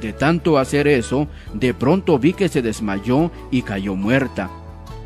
De 0.00 0.12
tanto 0.12 0.58
hacer 0.58 0.86
eso, 0.86 1.26
de 1.54 1.74
pronto 1.74 2.18
vi 2.18 2.32
que 2.32 2.48
se 2.48 2.62
desmayó 2.62 3.30
y 3.50 3.62
cayó 3.62 3.96
muerta. 3.96 4.48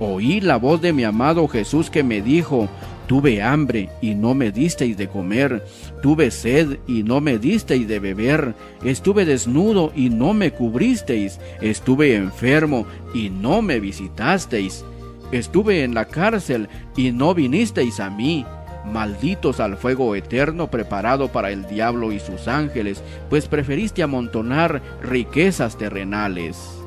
Oí 0.01 0.41
la 0.41 0.57
voz 0.57 0.81
de 0.81 0.93
mi 0.93 1.05
amado 1.05 1.47
Jesús 1.49 1.89
que 1.89 2.03
me 2.03 2.21
dijo, 2.21 2.69
Tuve 3.07 3.43
hambre 3.43 3.91
y 4.01 4.15
no 4.15 4.35
me 4.35 4.53
disteis 4.53 4.97
de 4.97 5.09
comer, 5.09 5.65
tuve 6.03 6.31
sed 6.31 6.79
y 6.87 7.03
no 7.03 7.21
me 7.21 7.39
disteis 7.39 7.87
de 7.89 7.99
beber, 7.99 8.55
estuve 8.85 9.25
desnudo 9.25 9.93
y 9.95 10.09
no 10.09 10.33
me 10.33 10.53
cubristeis, 10.53 11.39
estuve 11.61 12.15
enfermo 12.15 12.87
y 13.13 13.29
no 13.29 13.61
me 13.61 13.81
visitasteis, 13.81 14.85
estuve 15.33 15.83
en 15.83 15.95
la 15.95 16.07
cárcel 16.07 16.69
y 16.97 17.11
no 17.11 17.35
vinisteis 17.35 18.01
a 18.01 18.09
mí. 18.09 18.47
Malditos 18.85 19.61
al 19.61 19.77
fuego 19.77 20.17
eterno 20.17 20.69
preparado 20.69 21.29
para 21.29 21.51
el 21.51 21.67
diablo 21.67 22.11
y 22.11 22.19
sus 22.19 22.49
ángeles, 22.49 23.03
pues 23.31 23.47
preferiste 23.47 24.03
amontonar 24.03 24.83
riquezas 25.03 25.79
terrenales 25.79 26.82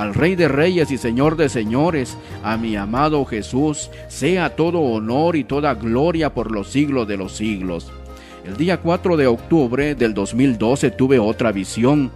al 0.00 0.14
Rey 0.14 0.34
de 0.34 0.48
Reyes 0.48 0.90
y 0.90 0.96
Señor 0.96 1.36
de 1.36 1.50
Señores, 1.50 2.16
a 2.42 2.56
mi 2.56 2.74
amado 2.74 3.22
Jesús, 3.26 3.90
sea 4.08 4.56
todo 4.56 4.80
honor 4.80 5.36
y 5.36 5.44
toda 5.44 5.74
gloria 5.74 6.32
por 6.32 6.50
los 6.50 6.68
siglos 6.68 7.06
de 7.06 7.18
los 7.18 7.32
siglos. 7.32 7.92
El 8.46 8.56
día 8.56 8.78
4 8.78 9.18
de 9.18 9.26
octubre 9.26 9.94
del 9.94 10.14
2012 10.14 10.92
tuve 10.92 11.18
otra 11.18 11.52
visión. 11.52 12.10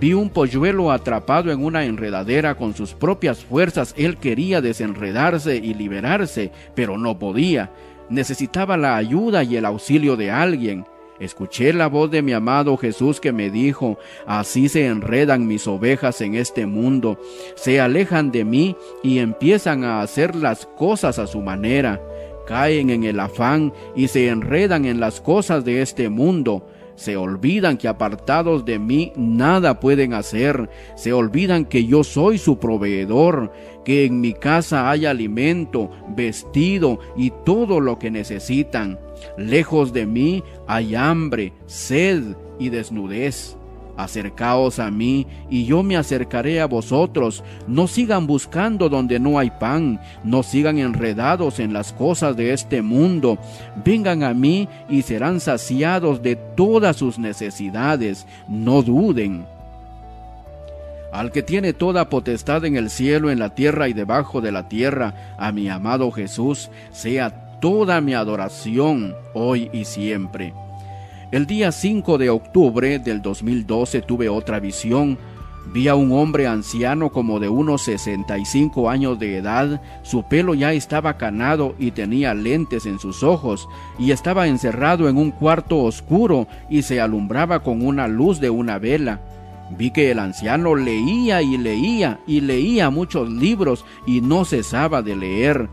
Vi 0.00 0.12
un 0.12 0.28
polluelo 0.28 0.90
atrapado 0.90 1.52
en 1.52 1.62
una 1.62 1.84
enredadera 1.84 2.56
con 2.56 2.74
sus 2.74 2.94
propias 2.94 3.44
fuerzas. 3.44 3.94
Él 3.96 4.16
quería 4.16 4.60
desenredarse 4.60 5.54
y 5.54 5.74
liberarse, 5.74 6.50
pero 6.74 6.98
no 6.98 7.20
podía. 7.20 7.70
Necesitaba 8.08 8.76
la 8.76 8.96
ayuda 8.96 9.44
y 9.44 9.54
el 9.54 9.66
auxilio 9.66 10.16
de 10.16 10.32
alguien. 10.32 10.84
Escuché 11.20 11.74
la 11.74 11.86
voz 11.86 12.10
de 12.10 12.22
mi 12.22 12.32
amado 12.32 12.78
Jesús 12.78 13.20
que 13.20 13.30
me 13.30 13.50
dijo, 13.50 13.98
así 14.26 14.70
se 14.70 14.86
enredan 14.86 15.46
mis 15.46 15.66
ovejas 15.66 16.22
en 16.22 16.34
este 16.34 16.64
mundo, 16.64 17.20
se 17.56 17.78
alejan 17.78 18.32
de 18.32 18.46
mí 18.46 18.74
y 19.02 19.18
empiezan 19.18 19.84
a 19.84 20.00
hacer 20.00 20.34
las 20.34 20.64
cosas 20.64 21.18
a 21.18 21.26
su 21.26 21.42
manera, 21.42 22.00
caen 22.46 22.88
en 22.88 23.04
el 23.04 23.20
afán 23.20 23.74
y 23.94 24.08
se 24.08 24.28
enredan 24.28 24.86
en 24.86 24.98
las 24.98 25.20
cosas 25.20 25.62
de 25.62 25.82
este 25.82 26.08
mundo, 26.08 26.66
se 26.94 27.18
olvidan 27.18 27.76
que 27.76 27.88
apartados 27.88 28.64
de 28.64 28.78
mí 28.78 29.12
nada 29.14 29.78
pueden 29.78 30.14
hacer, 30.14 30.70
se 30.96 31.12
olvidan 31.12 31.66
que 31.66 31.84
yo 31.84 32.02
soy 32.02 32.38
su 32.38 32.58
proveedor, 32.58 33.52
que 33.84 34.06
en 34.06 34.22
mi 34.22 34.32
casa 34.32 34.90
hay 34.90 35.04
alimento, 35.04 35.90
vestido 36.08 36.98
y 37.14 37.30
todo 37.44 37.78
lo 37.80 37.98
que 37.98 38.10
necesitan. 38.10 38.98
Lejos 39.36 39.92
de 39.92 40.06
mí 40.06 40.42
hay 40.66 40.94
hambre, 40.94 41.52
sed 41.66 42.36
y 42.58 42.68
desnudez. 42.68 43.56
Acercaos 43.96 44.78
a 44.78 44.90
mí, 44.90 45.26
y 45.50 45.66
yo 45.66 45.82
me 45.82 45.96
acercaré 45.96 46.60
a 46.60 46.66
vosotros. 46.66 47.44
No 47.66 47.86
sigan 47.86 48.26
buscando 48.26 48.88
donde 48.88 49.18
no 49.18 49.38
hay 49.38 49.50
pan, 49.50 50.00
no 50.24 50.42
sigan 50.42 50.78
enredados 50.78 51.60
en 51.60 51.74
las 51.74 51.92
cosas 51.92 52.34
de 52.36 52.54
este 52.54 52.80
mundo. 52.80 53.36
Vengan 53.84 54.22
a 54.22 54.32
mí 54.32 54.68
y 54.88 55.02
serán 55.02 55.38
saciados 55.38 56.22
de 56.22 56.36
todas 56.36 56.96
sus 56.96 57.18
necesidades. 57.18 58.26
No 58.48 58.82
duden. 58.82 59.44
Al 61.12 61.32
que 61.32 61.42
tiene 61.42 61.72
toda 61.72 62.08
potestad 62.08 62.64
en 62.64 62.76
el 62.76 62.88
cielo, 62.88 63.30
en 63.30 63.40
la 63.40 63.54
tierra 63.54 63.88
y 63.88 63.92
debajo 63.92 64.40
de 64.40 64.52
la 64.52 64.68
tierra, 64.68 65.34
a 65.38 65.50
mi 65.50 65.68
amado 65.68 66.10
Jesús, 66.12 66.70
sea 66.92 67.39
toda 67.60 68.00
mi 68.00 68.14
adoración 68.14 69.14
hoy 69.34 69.70
y 69.72 69.84
siempre. 69.84 70.54
El 71.30 71.46
día 71.46 71.70
5 71.70 72.18
de 72.18 72.30
octubre 72.30 72.98
del 72.98 73.22
2012 73.22 74.02
tuve 74.02 74.28
otra 74.28 74.58
visión. 74.58 75.18
Vi 75.72 75.86
a 75.86 75.94
un 75.94 76.10
hombre 76.10 76.48
anciano 76.48 77.12
como 77.12 77.38
de 77.38 77.48
unos 77.48 77.82
65 77.82 78.90
años 78.90 79.18
de 79.18 79.36
edad, 79.36 79.80
su 80.02 80.24
pelo 80.24 80.54
ya 80.54 80.72
estaba 80.72 81.18
canado 81.18 81.76
y 81.78 81.92
tenía 81.92 82.34
lentes 82.34 82.86
en 82.86 82.98
sus 82.98 83.22
ojos, 83.22 83.68
y 83.98 84.10
estaba 84.10 84.48
encerrado 84.48 85.08
en 85.08 85.18
un 85.18 85.30
cuarto 85.30 85.78
oscuro 85.78 86.48
y 86.68 86.82
se 86.82 87.00
alumbraba 87.00 87.62
con 87.62 87.86
una 87.86 88.08
luz 88.08 88.40
de 88.40 88.50
una 88.50 88.78
vela. 88.78 89.20
Vi 89.78 89.92
que 89.92 90.10
el 90.10 90.18
anciano 90.18 90.74
leía 90.74 91.42
y 91.42 91.56
leía 91.56 92.18
y 92.26 92.40
leía 92.40 92.90
muchos 92.90 93.30
libros 93.30 93.84
y 94.06 94.20
no 94.20 94.44
cesaba 94.44 95.02
de 95.02 95.14
leer. 95.14 95.68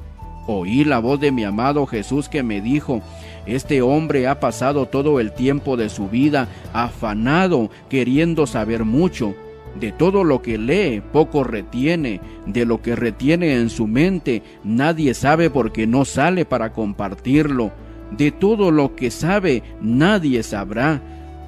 Oí 0.47 0.85
la 0.85 0.99
voz 0.99 1.19
de 1.19 1.31
mi 1.33 1.43
amado 1.43 1.85
Jesús 1.85 2.29
que 2.29 2.41
me 2.41 2.61
dijo, 2.61 3.01
este 3.45 3.81
hombre 3.81 4.27
ha 4.27 4.39
pasado 4.39 4.85
todo 4.85 5.19
el 5.19 5.33
tiempo 5.33 5.75
de 5.75 5.89
su 5.89 6.07
vida 6.07 6.47
afanado, 6.73 7.69
queriendo 7.89 8.47
saber 8.47 8.85
mucho. 8.85 9.35
De 9.77 9.91
todo 9.91 10.23
lo 10.23 10.41
que 10.41 10.57
lee, 10.57 11.03
poco 11.11 11.43
retiene. 11.43 12.21
De 12.45 12.65
lo 12.65 12.81
que 12.81 12.95
retiene 12.95 13.55
en 13.55 13.69
su 13.69 13.87
mente, 13.87 14.41
nadie 14.63 15.13
sabe 15.13 15.49
porque 15.49 15.85
no 15.85 16.05
sale 16.05 16.45
para 16.45 16.71
compartirlo. 16.71 17.71
De 18.17 18.31
todo 18.31 18.71
lo 18.71 18.95
que 18.95 19.11
sabe, 19.11 19.63
nadie 19.81 20.43
sabrá. 20.43 21.01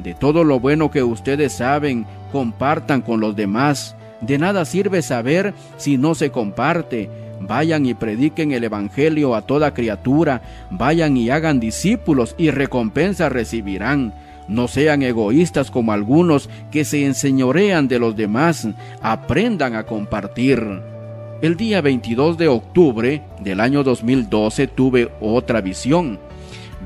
De 0.04 0.14
todo 0.14 0.44
lo 0.44 0.60
bueno 0.60 0.92
que 0.92 1.04
ustedes 1.04 1.54
saben, 1.54 2.06
compartan 2.32 3.02
con 3.02 3.20
los 3.20 3.36
demás. 3.36 3.96
De 4.22 4.38
nada 4.38 4.66
sirve 4.66 5.02
saber 5.02 5.54
si 5.78 5.98
no 5.98 6.14
se 6.16 6.30
comparte. 6.32 7.10
Vayan 7.40 7.86
y 7.86 7.94
prediquen 7.94 8.52
el 8.52 8.64
Evangelio 8.64 9.36
a 9.36 9.44
toda 9.44 9.74
criatura, 9.74 10.42
vayan 10.70 11.16
y 11.16 11.30
hagan 11.30 11.60
discípulos 11.60 12.36
y 12.38 12.52
recompensa 12.52 13.30
recibirán. 13.30 14.14
No 14.48 14.68
sean 14.68 15.04
egoístas 15.04 15.72
como 15.72 15.92
algunos 15.92 16.50
que 16.72 16.84
se 16.84 17.06
enseñorean 17.06 17.88
de 17.88 18.00
los 18.00 18.16
demás, 18.16 18.68
aprendan 19.02 19.76
a 19.76 19.84
compartir. 19.84 20.82
El 21.42 21.56
día 21.56 21.82
22 21.82 22.38
de 22.38 22.48
octubre 22.50 23.22
del 23.42 23.62
año 23.62 23.84
2012 23.84 24.68
tuve 24.68 25.10
otra 25.22 25.62
visión. 25.62 26.20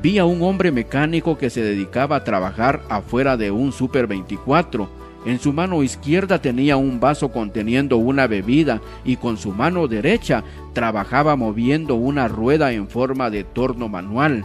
Vi 0.02 0.20
a 0.20 0.26
un 0.26 0.42
hombre 0.44 0.72
mecánico 0.72 1.38
que 1.38 1.50
se 1.50 1.64
dedicaba 1.64 2.18
a 2.18 2.24
trabajar 2.24 2.82
afuera 2.90 3.38
de 3.38 3.50
un 3.50 3.72
Super 3.72 4.06
24 4.06 5.03
en 5.26 5.40
su 5.40 5.54
mano 5.54 5.84
izquierda 5.84 6.42
tenía 6.42 6.76
un 6.78 7.00
vaso 7.00 7.32
conteniendo 7.32 7.98
una 7.98 8.28
bebida 8.28 8.82
y 9.06 9.16
con 9.16 9.38
su 9.38 9.52
mano 9.52 9.88
derecha 9.88 10.44
trabajaba 10.74 11.36
moviendo 11.36 11.96
una 11.96 12.28
rueda 12.28 12.74
en 12.74 12.88
forma 12.88 13.30
de 13.30 13.44
torno 13.44 13.88
manual. 13.88 14.44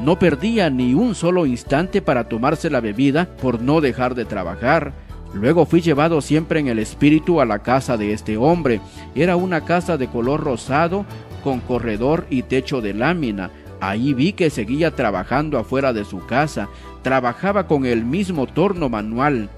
No 0.00 0.18
perdía 0.18 0.70
ni 0.70 0.94
un 0.94 1.14
solo 1.14 1.44
instante 1.44 2.00
para 2.00 2.28
tomarse 2.28 2.70
la 2.70 2.80
bebida 2.80 3.28
por 3.42 3.60
no 3.60 3.80
dejar 3.80 4.14
de 4.14 4.24
trabajar. 4.24 4.92
Luego 5.34 5.66
fui 5.66 5.80
llevado 5.80 6.20
siempre 6.20 6.58
en 6.60 6.68
el 6.68 6.78
espíritu 6.78 7.40
a 7.40 7.44
la 7.44 7.60
casa 7.60 7.96
de 7.96 8.12
este 8.12 8.36
hombre. 8.36 8.80
Era 9.14 9.36
una 9.36 9.64
casa 9.64 9.96
de 9.96 10.08
color 10.08 10.40
rosado 10.42 11.04
con 11.44 11.60
corredor 11.60 12.26
y 12.30 12.42
techo 12.42 12.80
de 12.80 12.94
lámina. 12.94 13.50
Ahí 13.80 14.14
vi 14.14 14.32
que 14.32 14.50
seguía 14.50 14.94
trabajando 14.94 15.58
afuera 15.58 15.92
de 15.92 16.04
su 16.04 16.24
casa. 16.26 16.68
Trabajaba 17.02 17.66
con 17.66 17.84
el 17.84 18.04
mismo 18.04 18.46
torno 18.46 18.88
manual. 18.88 19.50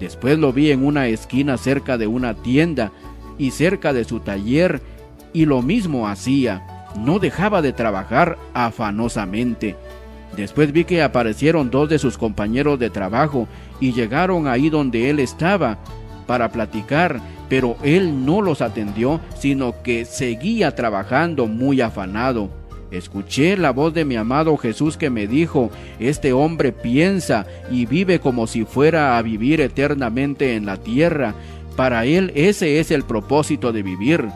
Después 0.00 0.38
lo 0.38 0.52
vi 0.52 0.70
en 0.70 0.84
una 0.84 1.06
esquina 1.06 1.58
cerca 1.58 1.98
de 1.98 2.06
una 2.06 2.34
tienda 2.34 2.90
y 3.38 3.50
cerca 3.50 3.92
de 3.92 4.04
su 4.04 4.20
taller 4.20 4.80
y 5.32 5.44
lo 5.44 5.62
mismo 5.62 6.08
hacía. 6.08 6.86
No 6.96 7.18
dejaba 7.18 7.62
de 7.62 7.72
trabajar 7.72 8.38
afanosamente. 8.54 9.76
Después 10.36 10.72
vi 10.72 10.84
que 10.84 11.02
aparecieron 11.02 11.70
dos 11.70 11.88
de 11.88 11.98
sus 11.98 12.16
compañeros 12.16 12.78
de 12.78 12.90
trabajo 12.90 13.46
y 13.78 13.92
llegaron 13.92 14.48
ahí 14.48 14.70
donde 14.70 15.10
él 15.10 15.20
estaba 15.20 15.78
para 16.26 16.50
platicar, 16.50 17.20
pero 17.48 17.76
él 17.82 18.24
no 18.24 18.40
los 18.40 18.62
atendió, 18.62 19.20
sino 19.38 19.82
que 19.82 20.04
seguía 20.04 20.74
trabajando 20.74 21.46
muy 21.46 21.80
afanado. 21.80 22.59
Escuché 22.90 23.56
la 23.56 23.70
voz 23.70 23.94
de 23.94 24.04
mi 24.04 24.16
amado 24.16 24.56
Jesús 24.56 24.96
que 24.96 25.10
me 25.10 25.26
dijo, 25.26 25.70
este 26.00 26.32
hombre 26.32 26.72
piensa 26.72 27.46
y 27.70 27.86
vive 27.86 28.18
como 28.18 28.46
si 28.46 28.64
fuera 28.64 29.16
a 29.16 29.22
vivir 29.22 29.60
eternamente 29.60 30.56
en 30.56 30.66
la 30.66 30.76
tierra. 30.76 31.34
Para 31.76 32.04
él 32.04 32.32
ese 32.34 32.80
es 32.80 32.90
el 32.90 33.04
propósito 33.04 33.72
de 33.72 33.82
vivir. 33.82 34.26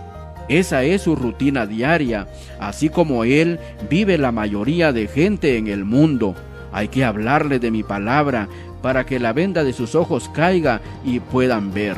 Esa 0.49 0.85
es 0.85 1.03
su 1.03 1.17
rutina 1.17 1.67
diaria, 1.67 2.29
así 2.61 2.91
como 2.91 3.25
él 3.25 3.59
vive 3.91 4.19
la 4.19 4.31
mayoría 4.31 4.93
de 4.93 5.09
gente 5.09 5.57
en 5.57 5.67
el 5.67 5.85
mundo. 5.85 6.35
Hay 6.71 6.89
que 6.89 7.05
hablarle 7.05 7.59
de 7.59 7.71
mi 7.71 7.83
palabra 7.83 8.49
para 8.83 9.05
que 9.07 9.19
la 9.19 9.33
venda 9.33 9.65
de 9.65 9.73
sus 9.73 9.95
ojos 9.95 10.29
caiga 10.35 10.81
y 11.05 11.19
puedan 11.21 11.73
ver. 11.73 11.97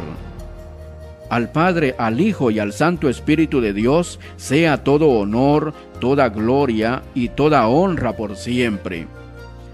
Al 1.28 1.50
Padre, 1.50 1.96
al 1.98 2.20
Hijo 2.20 2.52
y 2.52 2.60
al 2.60 2.72
Santo 2.72 3.08
Espíritu 3.08 3.60
de 3.60 3.72
Dios 3.72 4.20
sea 4.36 4.84
todo 4.84 5.08
honor, 5.08 5.74
toda 6.00 6.28
gloria 6.28 7.02
y 7.14 7.30
toda 7.30 7.66
honra 7.66 8.16
por 8.16 8.36
siempre. 8.36 9.08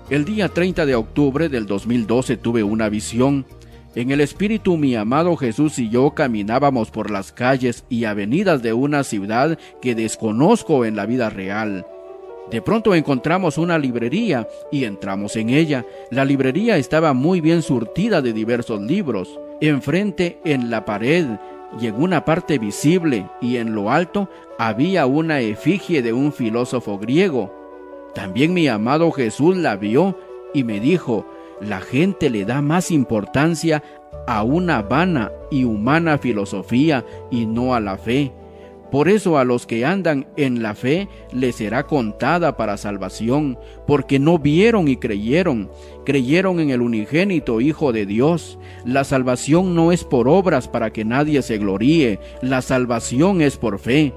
El 0.09 0.25
día 0.25 0.49
30 0.49 0.87
de 0.87 0.95
octubre 0.95 1.49
del 1.49 1.67
2012 1.67 2.39
tuve 2.39 2.63
una 2.63 2.89
visión. 2.89 3.45
En 3.95 4.11
el 4.11 4.23
Espíritu 4.23 4.79
mi 4.79 4.97
amado 4.97 5.37
Jesús 5.37 5.79
y 5.79 5.91
yo 5.91 6.13
caminábamos 6.13 6.91
por 6.91 7.11
las 7.11 7.33
calles 7.33 7.85
y 7.91 8.05
avenidas 8.05 8.63
de 8.63 8.73
una 8.73 9.05
ciudad 9.05 9.59
que 9.83 9.95
desconozco 9.95 10.87
en 10.87 10.97
la 10.97 11.05
vida 11.05 11.29
real. 11.29 11.87
De 12.51 12.61
pronto 12.61 12.95
encontramos 12.95 13.59
una 13.59 13.79
librería 13.79 14.49
y 14.71 14.85
entramos 14.85 15.37
en 15.37 15.51
ella. 15.51 15.85
La 16.11 16.25
librería 16.25 16.77
estaba 16.77 17.13
muy 17.13 17.41
bien 17.41 17.63
surtida 17.63 18.21
de 18.23 18.33
diversos 18.33 18.81
libros. 18.81 19.39
Enfrente, 19.63 20.41
en 20.45 20.71
la 20.71 20.85
pared, 20.85 21.25
y 21.81 21.87
en 21.87 21.95
una 21.95 22.25
parte 22.25 22.59
visible 22.59 23.31
y 23.41 23.59
en 23.59 23.77
lo 23.77 23.93
alto, 23.93 24.29
había 24.59 25.07
una 25.07 25.39
efigie 25.39 26.03
de 26.03 26.13
un 26.13 26.33
filósofo 26.33 26.99
griego. 26.99 27.55
También 28.13 28.55
mi 28.55 28.67
amado 28.67 29.13
Jesús 29.13 29.57
la 29.57 29.77
vio 29.77 30.19
y 30.53 30.65
me 30.65 30.81
dijo, 30.81 31.25
la 31.61 31.81
gente 31.81 32.29
le 32.29 32.45
da 32.45 32.61
más 32.61 32.91
importancia 32.91 33.85
a 34.27 34.43
una 34.43 34.83
vana 34.83 35.31
y 35.49 35.63
humana 35.63 36.19
filosofía 36.19 37.05
y 37.31 37.47
no 37.47 37.73
a 37.77 37.79
la 37.79 37.97
fe. 37.97 38.33
Por 38.93 39.09
eso 39.09 39.39
a 39.39 39.45
los 39.45 39.67
que 39.67 39.87
andan 39.87 40.27
en 40.37 40.63
la 40.63 40.75
fe 40.75 41.09
les 41.33 41.57
será 41.57 41.85
contada 41.85 42.59
para 42.59 42.77
salvación, 42.77 43.59
porque 43.87 44.19
no 44.19 44.39
vieron 44.39 44.87
y 44.87 44.97
creyeron, 44.99 45.71
creyeron 46.05 46.61
en 46.61 46.69
el 46.69 46.83
unigénito 46.83 47.63
Hijo 47.63 47.93
de 47.95 48.05
Dios. 48.05 48.59
La 48.85 49.05
salvación 49.05 49.75
no 49.75 49.93
es 49.93 50.05
por 50.05 50.29
obras 50.29 50.69
para 50.69 50.93
que 50.93 51.07
nadie 51.07 51.41
se 51.41 51.57
gloríe, 51.57 52.21
la 52.43 52.61
salvación 52.61 53.41
es 53.41 53.57
por 53.57 53.79
fe. 53.79 54.13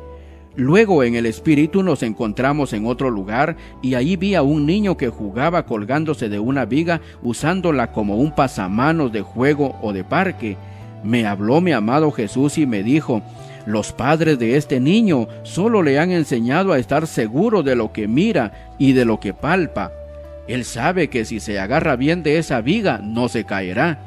Luego 0.58 1.04
en 1.04 1.16
el 1.16 1.26
Espíritu 1.26 1.82
nos 1.82 2.04
encontramos 2.04 2.74
en 2.74 2.86
otro 2.86 3.10
lugar 3.10 3.56
y 3.82 3.94
ahí 3.94 4.18
vi 4.18 4.36
a 4.36 4.42
un 4.42 4.66
niño 4.66 4.98
que 4.98 5.08
jugaba 5.08 5.66
colgándose 5.66 6.28
de 6.28 6.40
una 6.40 6.66
viga 6.66 7.00
usándola 7.24 7.94
como 7.94 8.18
un 8.18 8.36
pasamanos 8.36 9.14
de 9.14 9.22
juego 9.22 9.78
o 9.82 9.94
de 9.94 10.04
parque. 10.04 10.58
Me 11.02 11.26
habló 11.26 11.62
mi 11.62 11.72
amado 11.72 12.12
Jesús 12.12 12.58
y 12.58 12.66
me 12.66 12.84
dijo, 12.84 13.22
los 13.66 13.92
padres 13.92 14.38
de 14.40 14.58
este 14.58 14.80
niño 14.80 15.28
solo 15.44 15.82
le 15.82 16.00
han 16.00 16.12
enseñado 16.12 16.72
a 16.72 16.80
estar 16.80 17.08
seguro 17.08 17.64
de 17.64 17.76
lo 17.76 17.92
que 17.92 18.08
mira 18.08 18.76
y 18.78 18.94
de 18.94 19.06
lo 19.06 19.20
que 19.20 19.34
palpa. 19.34 19.92
Él 20.48 20.64
sabe 20.64 21.10
que 21.10 21.26
si 21.26 21.40
se 21.40 21.60
agarra 21.60 21.96
bien 21.96 22.22
de 22.22 22.38
esa 22.38 22.62
viga 22.62 23.00
no 23.04 23.30
se 23.30 23.46
caerá, 23.46 24.00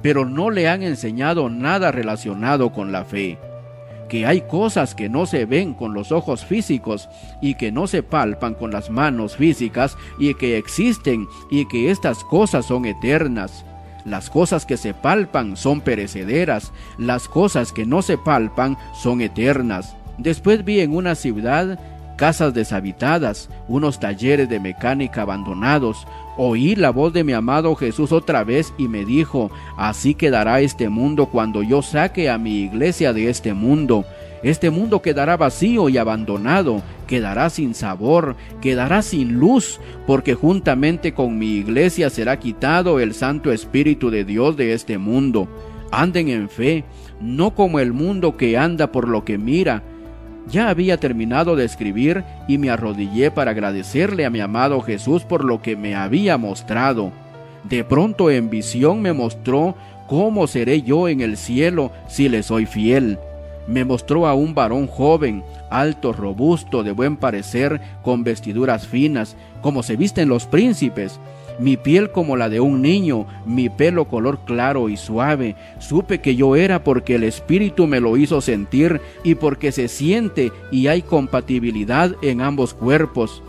pero 0.00 0.24
no 0.24 0.50
le 0.50 0.68
han 0.68 0.82
enseñado 0.82 1.50
nada 1.50 1.92
relacionado 1.92 2.72
con 2.72 2.92
la 2.92 3.04
fe. 3.04 3.38
Que 4.08 4.26
hay 4.26 4.42
cosas 4.42 4.94
que 4.94 5.08
no 5.08 5.26
se 5.26 5.46
ven 5.46 5.74
con 5.74 5.94
los 5.94 6.12
ojos 6.12 6.44
físicos 6.44 7.08
y 7.40 7.54
que 7.54 7.72
no 7.72 7.86
se 7.86 8.02
palpan 8.02 8.54
con 8.54 8.70
las 8.70 8.90
manos 8.90 9.36
físicas 9.36 9.96
y 10.18 10.34
que 10.34 10.58
existen 10.58 11.26
y 11.50 11.66
que 11.68 11.90
estas 11.90 12.24
cosas 12.24 12.66
son 12.66 12.84
eternas. 12.84 13.64
Las 14.04 14.30
cosas 14.30 14.66
que 14.66 14.76
se 14.76 14.94
palpan 14.94 15.56
son 15.56 15.80
perecederas, 15.80 16.72
las 16.98 17.28
cosas 17.28 17.72
que 17.72 17.86
no 17.86 18.02
se 18.02 18.18
palpan 18.18 18.76
son 18.94 19.20
eternas. 19.20 19.96
Después 20.18 20.64
vi 20.64 20.80
en 20.80 20.94
una 20.94 21.14
ciudad 21.14 21.78
casas 22.16 22.54
deshabitadas, 22.54 23.48
unos 23.68 23.98
talleres 23.98 24.48
de 24.48 24.60
mecánica 24.60 25.22
abandonados. 25.22 26.06
Oí 26.36 26.76
la 26.76 26.90
voz 26.90 27.12
de 27.12 27.24
mi 27.24 27.32
amado 27.32 27.74
Jesús 27.74 28.12
otra 28.12 28.44
vez 28.44 28.72
y 28.78 28.88
me 28.88 29.04
dijo, 29.04 29.50
así 29.76 30.14
quedará 30.14 30.60
este 30.60 30.88
mundo 30.88 31.26
cuando 31.26 31.62
yo 31.62 31.82
saque 31.82 32.30
a 32.30 32.38
mi 32.38 32.60
iglesia 32.60 33.12
de 33.12 33.28
este 33.28 33.54
mundo. 33.54 34.04
Este 34.42 34.70
mundo 34.70 35.02
quedará 35.02 35.36
vacío 35.36 35.88
y 35.88 35.98
abandonado, 35.98 36.82
quedará 37.06 37.48
sin 37.48 37.74
sabor, 37.74 38.34
quedará 38.60 39.02
sin 39.02 39.34
luz, 39.34 39.78
porque 40.04 40.34
juntamente 40.34 41.14
con 41.14 41.38
mi 41.38 41.52
iglesia 41.52 42.10
será 42.10 42.40
quitado 42.40 42.98
el 42.98 43.14
Santo 43.14 43.52
Espíritu 43.52 44.10
de 44.10 44.24
Dios 44.24 44.56
de 44.56 44.72
este 44.72 44.98
mundo. 44.98 45.46
Anden 45.92 46.28
en 46.28 46.48
fe, 46.48 46.84
no 47.20 47.54
como 47.54 47.78
el 47.78 47.92
mundo 47.92 48.36
que 48.36 48.58
anda 48.58 48.90
por 48.90 49.06
lo 49.06 49.24
que 49.24 49.38
mira. 49.38 49.84
Ya 50.48 50.70
había 50.70 50.96
terminado 50.96 51.54
de 51.54 51.64
escribir 51.64 52.24
y 52.48 52.58
me 52.58 52.70
arrodillé 52.70 53.30
para 53.30 53.52
agradecerle 53.52 54.26
a 54.26 54.30
mi 54.30 54.40
amado 54.40 54.80
Jesús 54.80 55.22
por 55.22 55.44
lo 55.44 55.62
que 55.62 55.76
me 55.76 55.94
había 55.94 56.36
mostrado. 56.36 57.12
De 57.62 57.84
pronto 57.84 58.28
en 58.28 58.50
visión 58.50 59.02
me 59.02 59.12
mostró 59.12 59.76
cómo 60.08 60.48
seré 60.48 60.82
yo 60.82 61.06
en 61.06 61.20
el 61.20 61.36
cielo 61.36 61.92
si 62.08 62.28
le 62.28 62.42
soy 62.42 62.66
fiel 62.66 63.20
me 63.66 63.84
mostró 63.84 64.26
a 64.26 64.34
un 64.34 64.54
varón 64.54 64.86
joven, 64.86 65.44
alto, 65.70 66.12
robusto, 66.12 66.82
de 66.82 66.92
buen 66.92 67.16
parecer, 67.16 67.80
con 68.02 68.24
vestiduras 68.24 68.86
finas, 68.86 69.36
como 69.60 69.82
se 69.82 69.96
visten 69.96 70.28
los 70.28 70.46
príncipes, 70.46 71.20
mi 71.58 71.76
piel 71.76 72.10
como 72.10 72.36
la 72.36 72.48
de 72.48 72.60
un 72.60 72.82
niño, 72.82 73.26
mi 73.46 73.68
pelo 73.68 74.06
color 74.06 74.40
claro 74.44 74.88
y 74.88 74.96
suave. 74.96 75.54
Supe 75.78 76.20
que 76.20 76.34
yo 76.34 76.56
era 76.56 76.82
porque 76.82 77.16
el 77.16 77.24
Espíritu 77.24 77.86
me 77.86 78.00
lo 78.00 78.16
hizo 78.16 78.40
sentir 78.40 79.00
y 79.22 79.34
porque 79.34 79.72
se 79.72 79.88
siente 79.88 80.52
y 80.70 80.86
hay 80.86 81.02
compatibilidad 81.02 82.16
en 82.22 82.40
ambos 82.40 82.74
cuerpos. 82.74 83.42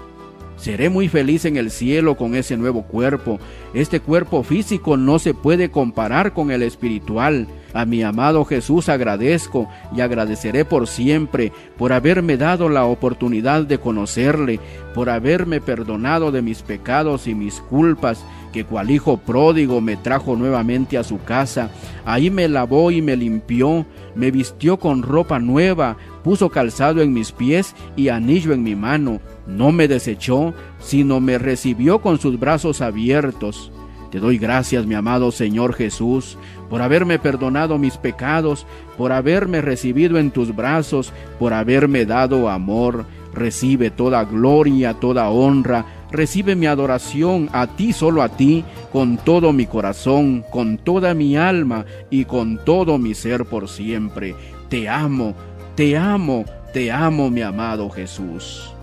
Seré 0.58 0.90
muy 0.90 1.10
feliz 1.10 1.46
en 1.46 1.58
el 1.58 1.72
cielo 1.72 2.16
con 2.16 2.36
ese 2.36 2.56
nuevo 2.56 2.84
cuerpo. 2.84 3.40
Este 3.74 4.00
cuerpo 4.00 4.44
físico 4.44 4.96
no 4.96 5.20
se 5.20 5.34
puede 5.34 5.72
comparar 5.72 6.34
con 6.34 6.52
el 6.52 6.62
espiritual. 6.62 7.48
A 7.74 7.86
mi 7.86 8.04
amado 8.04 8.46
Jesús 8.46 8.88
agradezco 8.88 9.68
y 9.96 10.02
agradeceré 10.02 10.64
por 10.64 10.88
siempre 10.88 11.52
por 11.78 11.92
haberme 11.92 12.38
dado 12.38 12.70
la 12.70 12.86
oportunidad 12.86 13.64
de 13.64 13.80
conocerle, 13.80 14.60
por 14.94 15.10
haberme 15.10 15.60
perdonado 15.60 16.32
de 16.32 16.44
mis 16.44 16.62
pecados 16.62 17.28
y 17.28 17.34
mis 17.34 17.62
culpas, 17.62 18.24
que 18.52 18.64
cual 18.64 18.92
hijo 18.92 19.18
pródigo 19.18 19.82
me 19.82 19.98
trajo 19.98 20.36
nuevamente 20.36 21.00
a 21.00 21.04
su 21.04 21.24
casa. 21.24 21.72
Ahí 22.06 22.30
me 22.30 22.48
lavó 22.48 22.92
y 22.92 23.02
me 23.02 23.18
limpió, 23.18 23.88
me 24.14 24.30
vistió 24.30 24.78
con 24.78 25.02
ropa 25.02 25.40
nueva, 25.40 25.98
puso 26.24 26.50
calzado 26.50 27.02
en 27.02 27.12
mis 27.12 27.32
pies 27.32 27.76
y 27.96 28.10
anillo 28.10 28.54
en 28.54 28.62
mi 28.62 28.76
mano. 28.76 29.20
No 29.48 29.72
me 29.72 29.88
desechó, 29.88 30.54
sino 30.80 31.20
me 31.20 31.40
recibió 31.40 32.00
con 32.00 32.20
sus 32.20 32.40
brazos 32.40 32.82
abiertos. 32.82 33.72
Te 34.14 34.20
doy 34.20 34.38
gracias, 34.38 34.86
mi 34.86 34.94
amado 34.94 35.32
Señor 35.32 35.74
Jesús, 35.74 36.38
por 36.74 36.82
haberme 36.82 37.20
perdonado 37.20 37.78
mis 37.78 37.98
pecados, 37.98 38.66
por 38.98 39.12
haberme 39.12 39.62
recibido 39.62 40.18
en 40.18 40.32
tus 40.32 40.56
brazos, 40.56 41.14
por 41.38 41.54
haberme 41.54 42.04
dado 42.04 42.50
amor. 42.50 43.06
Recibe 43.32 43.92
toda 43.92 44.24
gloria, 44.24 44.96
toda 44.96 45.30
honra, 45.30 45.86
recibe 46.12 46.56
mi 46.56 46.66
adoración 46.66 47.48
a 47.54 47.68
ti, 47.68 47.94
solo 47.94 48.24
a 48.24 48.30
ti, 48.30 48.66
con 48.92 49.18
todo 49.18 49.54
mi 49.54 49.68
corazón, 49.68 50.44
con 50.50 50.80
toda 50.80 51.14
mi 51.14 51.38
alma 51.38 51.86
y 52.10 52.26
con 52.26 52.58
todo 52.66 52.98
mi 52.98 53.14
ser 53.14 53.46
por 53.46 53.70
siempre. 53.70 54.34
Te 54.68 54.90
amo, 54.90 55.36
te 55.76 55.96
amo, 55.96 56.44
te 56.74 56.92
amo, 56.92 57.30
mi 57.30 57.44
amado 57.44 57.88
Jesús. 57.92 58.74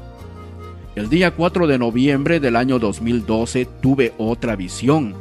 El 0.94 1.08
día 1.08 1.32
4 1.32 1.66
de 1.66 1.76
noviembre 1.76 2.38
del 2.38 2.54
año 2.54 2.78
2012 2.78 3.66
tuve 3.80 4.12
otra 4.16 4.54
visión. 4.54 5.16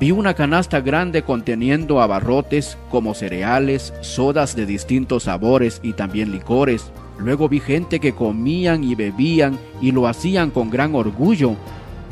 Vi 0.00 0.12
una 0.12 0.32
canasta 0.32 0.80
grande 0.80 1.20
conteniendo 1.22 2.00
abarrotes 2.00 2.78
como 2.90 3.12
cereales, 3.12 3.92
sodas 4.00 4.56
de 4.56 4.64
distintos 4.64 5.24
sabores 5.24 5.78
y 5.82 5.92
también 5.92 6.32
licores. 6.32 6.90
Luego 7.18 7.50
vi 7.50 7.60
gente 7.60 8.00
que 8.00 8.14
comían 8.14 8.82
y 8.82 8.94
bebían 8.94 9.58
y 9.82 9.92
lo 9.92 10.06
hacían 10.08 10.52
con 10.52 10.70
gran 10.70 10.94
orgullo. 10.94 11.54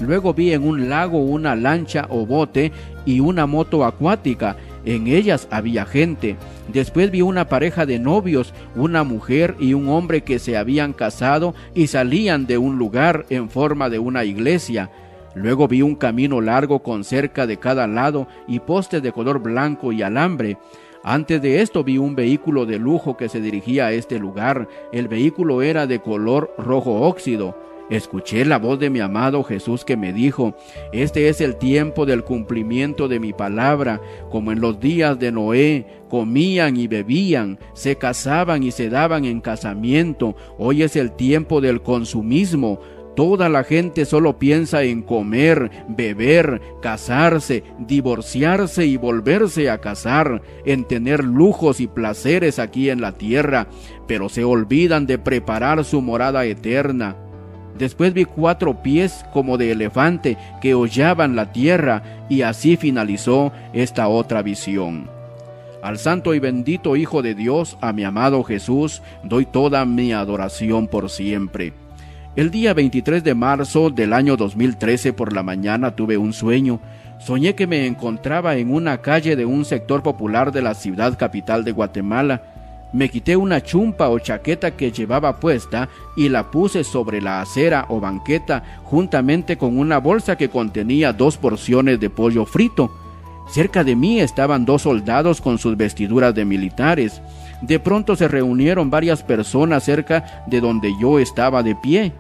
Luego 0.01 0.35
vi 0.35 0.53
en 0.53 0.69
un 0.69 0.91
lago 0.91 1.17
una 1.17 1.57
lancha 1.57 2.07
o 2.11 2.27
bote 2.27 2.73
y 3.07 3.21
una 3.21 3.47
moto 3.47 3.83
acuática 3.87 4.59
en 4.85 5.07
ellas 5.07 5.49
había 5.51 5.87
gente. 5.87 6.37
Después 6.71 7.11
vi 7.11 7.23
una 7.23 7.49
pareja 7.49 7.87
de 7.87 7.99
novios, 7.99 8.53
una 8.77 9.03
mujer 9.03 9.57
y 9.59 9.73
un 9.73 9.89
hombre 9.89 10.23
que 10.23 10.39
se 10.39 10.59
habían 10.59 10.93
casado 10.93 11.55
y 11.75 11.87
salían 11.87 12.47
de 12.47 12.59
un 12.59 12.77
lugar 12.77 13.25
en 13.31 13.49
forma 13.49 13.89
de 13.89 13.99
una 13.99 14.25
iglesia. 14.25 14.91
Luego 15.39 15.69
vi 15.69 15.83
un 15.83 15.95
camino 15.95 16.41
largo 16.41 16.83
con 16.83 17.05
cerca 17.05 17.47
de 17.47 17.59
cada 17.59 17.87
lado 17.87 18.27
y 18.49 18.59
postes 18.59 19.03
de 19.03 19.13
color 19.13 19.41
blanco 19.41 19.93
y 19.93 20.03
alambre. 20.03 20.59
Antes 21.05 21.41
de 21.41 21.63
esto 21.63 21.85
vi 21.85 21.97
un 21.97 22.17
vehículo 22.17 22.67
de 22.67 22.79
lujo 22.79 23.17
que 23.17 23.29
se 23.29 23.41
dirigía 23.41 23.87
a 23.87 23.93
este 23.93 24.19
lugar. 24.19 24.69
El 24.93 25.07
vehículo 25.07 25.63
era 25.63 25.87
de 25.87 26.01
color 26.01 26.53
rojo 26.59 27.03
óxido. 27.03 27.57
Escuché 27.89 28.45
la 28.45 28.59
voz 28.59 28.79
de 28.79 28.91
mi 28.91 29.01
amado 29.01 29.43
Jesús 29.45 29.85
que 29.85 29.97
me 29.97 30.13
dijo, 30.13 30.55
Este 30.93 31.29
es 31.29 31.41
el 31.41 31.57
tiempo 31.57 32.05
del 32.05 32.23
cumplimiento 32.23 33.09
de 33.09 33.19
mi 33.19 33.33
palabra, 33.33 34.03
como 34.31 34.53
en 34.53 34.61
los 34.61 34.79
días 34.79 35.19
de 35.19 35.33
Noé, 35.33 35.87
comían 36.11 36.77
y 36.77 36.87
bebían, 36.87 37.59
se 37.73 37.97
casaban 37.97 38.63
y 38.63 38.73
se 38.73 38.91
daban 38.91 39.25
en 39.25 39.41
casamiento, 39.41 40.37
hoy 40.59 40.83
es 40.83 40.97
el 40.97 41.13
tiempo 41.13 41.63
del 41.63 41.81
consumismo, 41.81 42.79
Toda 43.19 43.49
la 43.49 43.65
gente 43.65 44.05
solo 44.05 44.39
piensa 44.39 44.85
en 44.85 45.03
comer, 45.03 45.73
beber, 45.89 46.63
casarse, 46.81 47.65
divorciarse 47.81 48.87
y 48.87 48.97
volverse 48.97 49.71
a 49.71 49.81
casar, 49.81 50.41
en 50.65 50.85
tener 50.85 51.25
lujos 51.25 51.81
y 51.81 51.89
placeres 51.89 52.61
aquí 52.61 52.91
en 52.91 53.01
la 53.01 53.11
tierra, 53.11 53.67
pero 54.07 54.29
se 54.29 54.45
olvidan 54.45 55.09
de 55.09 55.19
preparar 55.19 55.85
su 55.85 56.01
morada 56.01 56.45
eterna. 56.45 57.17
Después 57.77 58.15
vi 58.15 58.25
cuatro 58.25 58.85
pies 58.85 59.25
como 59.33 59.59
de 59.59 59.73
elefante 59.73 60.37
que 60.61 60.75
hollaban 60.75 61.35
la 61.35 61.51
tierra 61.51 62.05
y 62.29 62.43
así 62.43 62.77
finalizó 62.77 63.51
esta 63.73 64.07
otra 64.07 64.43
visión. 64.43 65.11
Al 65.83 65.99
santo 65.99 66.35
y 66.35 66.39
bendito 66.39 66.95
Hijo 66.95 67.23
de 67.23 67.35
Dios, 67.35 67.79
a 67.81 67.93
mi 67.93 68.05
amado 68.05 68.45
Jesús, 68.45 69.03
doy 69.25 69.45
toda 69.45 69.85
mi 69.87 70.13
adoración 70.13 70.87
por 70.87 71.11
siempre. 71.11 71.73
El 72.39 72.53
día 72.53 72.73
23 72.73 73.25
de 73.25 73.35
marzo 73.35 73.91
del 73.91 74.13
año 74.13 74.37
2013 74.37 75.13
por 75.13 75.33
la 75.33 75.43
mañana 75.43 75.97
tuve 75.97 76.17
un 76.19 76.33
sueño. 76.33 76.79
Soñé 77.19 77.57
que 77.57 77.67
me 77.67 77.85
encontraba 77.85 78.55
en 78.55 78.73
una 78.73 78.99
calle 78.99 79.35
de 79.35 79.45
un 79.45 79.65
sector 79.65 80.05
popular 80.05 80.53
de 80.53 80.63
la 80.63 80.75
ciudad 80.75 81.19
capital 81.19 81.65
de 81.65 81.73
Guatemala. 81.73 82.45
Me 82.93 83.09
quité 83.09 83.37
una 83.37 83.61
chumpa 83.61 84.09
o 84.09 84.21
chaqueta 84.21 84.77
que 84.77 84.93
llevaba 84.93 85.41
puesta 85.41 85.89
y 86.17 86.29
la 86.29 86.49
puse 86.53 86.85
sobre 86.85 87.21
la 87.21 87.41
acera 87.41 87.87
o 87.89 87.99
banqueta 87.99 88.63
juntamente 88.85 89.59
con 89.59 89.77
una 89.77 89.99
bolsa 89.99 90.37
que 90.37 90.49
contenía 90.49 91.13
dos 91.13 91.39
porciones 91.39 91.99
de 91.99 92.09
pollo 92.09 92.47
frito. 92.47 92.89
Cerca 93.51 93.83
de 93.83 93.97
mí 93.97 94.21
estaban 94.21 94.65
dos 94.65 94.83
soldados 94.83 95.41
con 95.41 95.59
sus 95.59 95.77
vestiduras 95.77 96.37
de 96.37 96.45
militares. 96.45 97.21
De 97.63 97.81
pronto 97.81 98.15
se 98.15 98.29
reunieron 98.29 98.91
varias 98.91 99.23
personas 99.23 99.85
cerca 99.85 100.45
de 100.47 100.61
donde 100.61 100.93
yo 101.01 101.19
estaba 101.19 101.63
de 101.63 101.75
pie. 101.75 102.13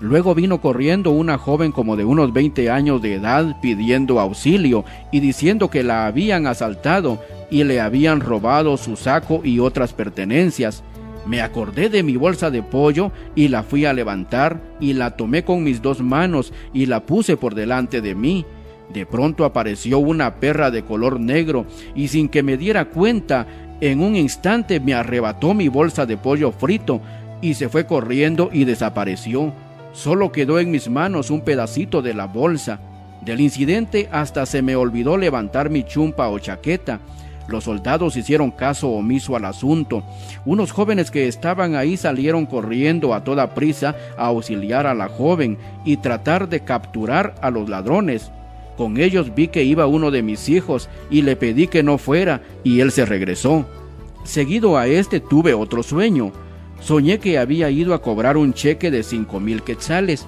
Luego 0.00 0.34
vino 0.34 0.60
corriendo 0.60 1.10
una 1.10 1.36
joven 1.36 1.72
como 1.72 1.96
de 1.96 2.04
unos 2.04 2.32
20 2.32 2.70
años 2.70 3.02
de 3.02 3.14
edad 3.14 3.60
pidiendo 3.60 4.18
auxilio 4.18 4.84
y 5.12 5.20
diciendo 5.20 5.68
que 5.68 5.82
la 5.82 6.06
habían 6.06 6.46
asaltado 6.46 7.20
y 7.50 7.64
le 7.64 7.80
habían 7.80 8.20
robado 8.20 8.76
su 8.76 8.96
saco 8.96 9.42
y 9.44 9.58
otras 9.58 9.92
pertenencias. 9.92 10.82
Me 11.26 11.42
acordé 11.42 11.90
de 11.90 12.02
mi 12.02 12.16
bolsa 12.16 12.50
de 12.50 12.62
pollo 12.62 13.12
y 13.34 13.48
la 13.48 13.62
fui 13.62 13.84
a 13.84 13.92
levantar 13.92 14.62
y 14.80 14.94
la 14.94 15.16
tomé 15.16 15.44
con 15.44 15.62
mis 15.62 15.82
dos 15.82 16.00
manos 16.00 16.52
y 16.72 16.86
la 16.86 17.04
puse 17.04 17.36
por 17.36 17.54
delante 17.54 18.00
de 18.00 18.14
mí. 18.14 18.46
De 18.90 19.04
pronto 19.04 19.44
apareció 19.44 19.98
una 19.98 20.36
perra 20.36 20.70
de 20.70 20.82
color 20.82 21.20
negro 21.20 21.66
y 21.94 22.08
sin 22.08 22.28
que 22.28 22.42
me 22.42 22.56
diera 22.56 22.86
cuenta 22.86 23.46
en 23.80 24.00
un 24.02 24.16
instante 24.16 24.80
me 24.80 24.94
arrebató 24.94 25.54
mi 25.54 25.68
bolsa 25.68 26.06
de 26.06 26.16
pollo 26.16 26.52
frito 26.52 27.00
y 27.40 27.54
se 27.54 27.68
fue 27.68 27.86
corriendo 27.86 28.50
y 28.52 28.64
desapareció. 28.64 29.52
Solo 29.92 30.30
quedó 30.32 30.58
en 30.58 30.70
mis 30.70 30.88
manos 30.88 31.30
un 31.30 31.40
pedacito 31.40 32.02
de 32.02 32.14
la 32.14 32.26
bolsa. 32.26 32.80
Del 33.22 33.40
incidente 33.40 34.08
hasta 34.12 34.46
se 34.46 34.62
me 34.62 34.76
olvidó 34.76 35.16
levantar 35.16 35.70
mi 35.70 35.82
chumpa 35.82 36.28
o 36.28 36.38
chaqueta. 36.38 37.00
Los 37.48 37.64
soldados 37.64 38.16
hicieron 38.16 38.50
caso 38.50 38.90
omiso 38.90 39.34
al 39.34 39.44
asunto. 39.44 40.04
Unos 40.44 40.70
jóvenes 40.70 41.10
que 41.10 41.26
estaban 41.26 41.74
ahí 41.74 41.96
salieron 41.96 42.46
corriendo 42.46 43.12
a 43.12 43.24
toda 43.24 43.54
prisa 43.54 43.96
a 44.16 44.26
auxiliar 44.26 44.86
a 44.86 44.94
la 44.94 45.08
joven 45.08 45.58
y 45.84 45.96
tratar 45.96 46.48
de 46.48 46.60
capturar 46.60 47.34
a 47.42 47.50
los 47.50 47.68
ladrones. 47.68 48.30
Con 48.80 48.96
ellos 48.96 49.34
vi 49.34 49.48
que 49.48 49.62
iba 49.62 49.86
uno 49.86 50.10
de 50.10 50.22
mis 50.22 50.48
hijos 50.48 50.88
y 51.10 51.20
le 51.20 51.36
pedí 51.36 51.66
que 51.66 51.82
no 51.82 51.98
fuera 51.98 52.40
y 52.64 52.80
él 52.80 52.92
se 52.92 53.04
regresó. 53.04 53.66
Seguido 54.24 54.78
a 54.78 54.86
este 54.86 55.20
tuve 55.20 55.52
otro 55.52 55.82
sueño. 55.82 56.32
Soñé 56.80 57.18
que 57.18 57.38
había 57.38 57.68
ido 57.68 57.92
a 57.92 58.00
cobrar 58.00 58.38
un 58.38 58.54
cheque 58.54 58.90
de 58.90 59.02
cinco 59.02 59.38
mil 59.38 59.60
quetzales. 59.60 60.26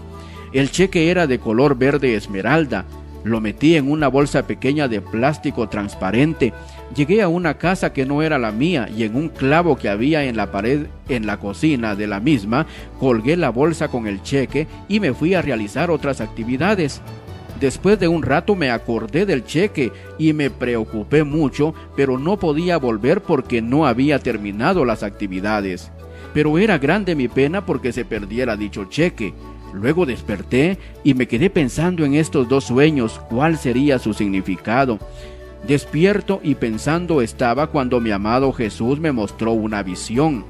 El 0.52 0.70
cheque 0.70 1.10
era 1.10 1.26
de 1.26 1.38
color 1.38 1.78
verde 1.78 2.14
esmeralda. 2.14 2.84
Lo 3.24 3.40
metí 3.40 3.76
en 3.76 3.90
una 3.90 4.08
bolsa 4.08 4.46
pequeña 4.46 4.86
de 4.86 5.00
plástico 5.00 5.70
transparente. 5.70 6.52
Llegué 6.94 7.22
a 7.22 7.28
una 7.28 7.56
casa 7.56 7.94
que 7.94 8.04
no 8.04 8.20
era 8.20 8.38
la 8.38 8.52
mía 8.52 8.86
y 8.94 9.04
en 9.04 9.16
un 9.16 9.30
clavo 9.30 9.78
que 9.78 9.88
había 9.88 10.24
en 10.24 10.36
la 10.36 10.52
pared 10.52 10.88
en 11.08 11.26
la 11.26 11.38
cocina 11.38 11.94
de 11.94 12.06
la 12.06 12.20
misma, 12.20 12.66
colgué 13.00 13.38
la 13.38 13.48
bolsa 13.48 13.88
con 13.88 14.06
el 14.06 14.22
cheque 14.22 14.66
y 14.88 15.00
me 15.00 15.14
fui 15.14 15.32
a 15.32 15.40
realizar 15.40 15.90
otras 15.90 16.20
actividades. 16.20 17.00
Después 17.62 17.96
de 18.00 18.08
un 18.08 18.24
rato 18.24 18.56
me 18.56 18.72
acordé 18.72 19.24
del 19.24 19.44
cheque 19.44 19.92
y 20.18 20.32
me 20.32 20.50
preocupé 20.50 21.22
mucho, 21.22 21.74
pero 21.94 22.18
no 22.18 22.36
podía 22.36 22.76
volver 22.76 23.22
porque 23.22 23.62
no 23.62 23.86
había 23.86 24.18
terminado 24.18 24.84
las 24.84 25.04
actividades. 25.04 25.92
Pero 26.34 26.58
era 26.58 26.78
grande 26.78 27.14
mi 27.14 27.28
pena 27.28 27.64
porque 27.64 27.92
se 27.92 28.04
perdiera 28.04 28.56
dicho 28.56 28.86
cheque. 28.86 29.32
Luego 29.72 30.06
desperté 30.06 30.76
y 31.04 31.14
me 31.14 31.28
quedé 31.28 31.50
pensando 31.50 32.04
en 32.04 32.14
estos 32.14 32.48
dos 32.48 32.64
sueños, 32.64 33.20
cuál 33.30 33.56
sería 33.56 34.00
su 34.00 34.12
significado. 34.12 34.98
Despierto 35.64 36.40
y 36.42 36.56
pensando 36.56 37.22
estaba 37.22 37.68
cuando 37.68 38.00
mi 38.00 38.10
amado 38.10 38.52
Jesús 38.52 38.98
me 38.98 39.12
mostró 39.12 39.52
una 39.52 39.84
visión. 39.84 40.44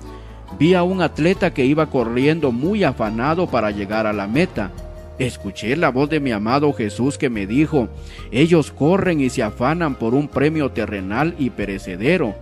Vi 0.59 0.73
a 0.73 0.83
un 0.83 1.03
atleta 1.03 1.53
que 1.53 1.67
iba 1.67 1.91
corriendo 1.91 2.53
muy 2.53 2.85
afanado 2.85 3.49
para 3.49 3.71
llegar 3.71 4.07
a 4.07 4.15
la 4.15 4.27
meta. 4.27 4.71
Escuché 5.19 5.77
la 5.77 5.91
voz 5.91 6.09
de 6.09 6.21
mi 6.21 6.33
amado 6.33 6.73
Jesús 6.73 7.19
que 7.19 7.29
me 7.29 7.47
dijo, 7.47 7.89
ellos 8.31 8.73
corren 8.73 9.21
y 9.21 9.29
se 9.29 9.43
afanan 9.43 9.95
por 9.95 10.15
un 10.15 10.27
premio 10.27 10.71
terrenal 10.71 11.35
y 11.39 11.51
perecedero, 11.51 12.35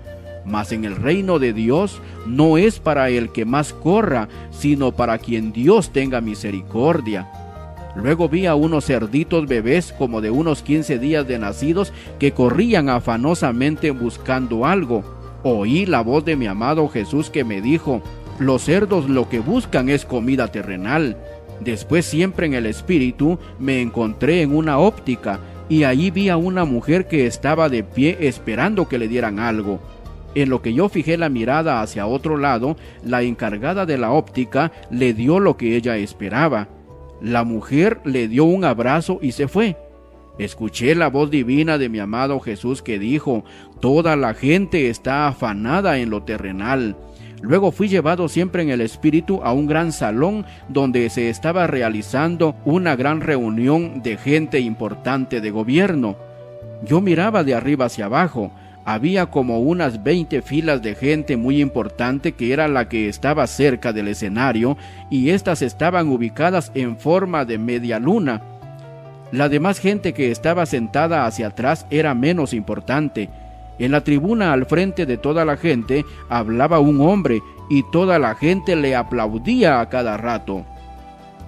mas 0.44 0.70
en 0.72 0.84
el 0.84 0.96
reino 0.96 1.38
de 1.38 1.52
Dios 1.52 2.00
no 2.26 2.58
es 2.58 2.78
para 2.78 3.10
el 3.10 3.32
que 3.32 3.44
más 3.44 3.72
corra, 3.72 4.28
sino 4.50 4.92
para 4.92 5.18
quien 5.18 5.52
Dios 5.52 5.92
tenga 5.92 6.20
misericordia. 6.20 7.28
Luego 7.96 8.28
vi 8.28 8.46
a 8.46 8.54
unos 8.54 8.86
cerditos 8.86 9.46
bebés 9.46 9.92
como 9.92 10.20
de 10.20 10.30
unos 10.30 10.62
quince 10.62 11.00
días 11.00 11.26
de 11.26 11.40
nacidos 11.40 11.92
que 12.20 12.30
corrían 12.30 12.88
afanosamente 12.88 13.90
buscando 13.90 14.64
algo. 14.64 15.02
Oí 15.42 15.86
la 15.86 16.02
voz 16.02 16.24
de 16.24 16.36
mi 16.36 16.46
amado 16.46 16.88
Jesús 16.88 17.30
que 17.30 17.42
me 17.42 17.60
dijo, 17.60 18.00
los 18.38 18.62
cerdos 18.62 19.08
lo 19.10 19.28
que 19.28 19.40
buscan 19.40 19.88
es 19.88 20.04
comida 20.04 20.48
terrenal 20.48 21.16
Después 21.60 22.06
siempre 22.06 22.46
en 22.46 22.54
el 22.54 22.66
espíritu 22.66 23.38
me 23.58 23.82
encontré 23.82 24.42
en 24.42 24.54
una 24.54 24.78
óptica 24.78 25.40
y 25.68 25.84
allí 25.84 26.10
vi 26.10 26.28
a 26.28 26.36
una 26.36 26.64
mujer 26.64 27.06
que 27.06 27.26
estaba 27.26 27.68
de 27.68 27.84
pie 27.84 28.16
esperando 28.20 28.88
que 28.88 28.98
le 28.98 29.08
dieran 29.08 29.38
algo. 29.38 29.80
En 30.34 30.48
lo 30.48 30.62
que 30.62 30.72
yo 30.72 30.88
fijé 30.88 31.16
la 31.16 31.28
mirada 31.28 31.82
hacia 31.82 32.06
otro 32.06 32.36
lado, 32.36 32.76
la 33.04 33.22
encargada 33.22 33.84
de 33.84 33.98
la 33.98 34.12
óptica 34.12 34.72
le 34.90 35.12
dio 35.12 35.38
lo 35.38 35.56
que 35.56 35.76
ella 35.76 35.96
esperaba. 35.96 36.68
La 37.20 37.44
mujer 37.44 38.00
le 38.04 38.28
dio 38.28 38.44
un 38.44 38.64
abrazo 38.64 39.18
y 39.20 39.32
se 39.32 39.48
fue. 39.48 39.76
Escuché 40.38 40.94
la 40.94 41.08
voz 41.08 41.30
divina 41.30 41.76
de 41.76 41.88
mi 41.88 41.98
amado 41.98 42.40
Jesús 42.40 42.80
que 42.80 42.98
dijo, 42.98 43.44
Toda 43.80 44.16
la 44.16 44.34
gente 44.34 44.88
está 44.88 45.28
afanada 45.28 45.98
en 45.98 46.10
lo 46.10 46.22
terrenal 46.22 46.96
Luego 47.42 47.72
fui 47.72 47.88
llevado 47.88 48.28
siempre 48.28 48.62
en 48.62 48.70
el 48.70 48.80
espíritu 48.80 49.40
a 49.42 49.52
un 49.52 49.66
gran 49.66 49.92
salón 49.92 50.44
donde 50.68 51.08
se 51.08 51.30
estaba 51.30 51.66
realizando 51.66 52.54
una 52.64 52.96
gran 52.96 53.20
reunión 53.20 54.02
de 54.02 54.16
gente 54.16 54.60
importante 54.60 55.40
de 55.40 55.50
gobierno. 55.50 56.16
Yo 56.84 57.00
miraba 57.00 57.42
de 57.42 57.54
arriba 57.54 57.86
hacia 57.86 58.06
abajo. 58.06 58.50
Había 58.84 59.26
como 59.26 59.60
unas 59.60 60.02
veinte 60.02 60.42
filas 60.42 60.82
de 60.82 60.94
gente 60.94 61.36
muy 61.36 61.60
importante 61.60 62.32
que 62.32 62.52
era 62.52 62.66
la 62.68 62.88
que 62.88 63.08
estaba 63.08 63.46
cerca 63.46 63.92
del 63.92 64.08
escenario 64.08 64.76
y 65.10 65.30
éstas 65.30 65.62
estaban 65.62 66.08
ubicadas 66.08 66.72
en 66.74 66.96
forma 66.96 67.44
de 67.44 67.58
media 67.58 67.98
luna. 67.98 68.42
La 69.32 69.48
demás 69.48 69.78
gente 69.78 70.12
que 70.12 70.30
estaba 70.30 70.66
sentada 70.66 71.24
hacia 71.24 71.48
atrás 71.48 71.86
era 71.90 72.14
menos 72.14 72.52
importante 72.52 73.28
en 73.80 73.92
la 73.92 74.04
tribuna 74.04 74.52
al 74.52 74.66
frente 74.66 75.06
de 75.06 75.16
toda 75.16 75.44
la 75.44 75.56
gente 75.56 76.04
hablaba 76.28 76.78
un 76.78 77.00
hombre 77.00 77.42
y 77.68 77.82
toda 77.90 78.18
la 78.18 78.34
gente 78.34 78.76
le 78.76 78.94
aplaudía 78.94 79.80
a 79.80 79.88
cada 79.88 80.16
rato. 80.16 80.64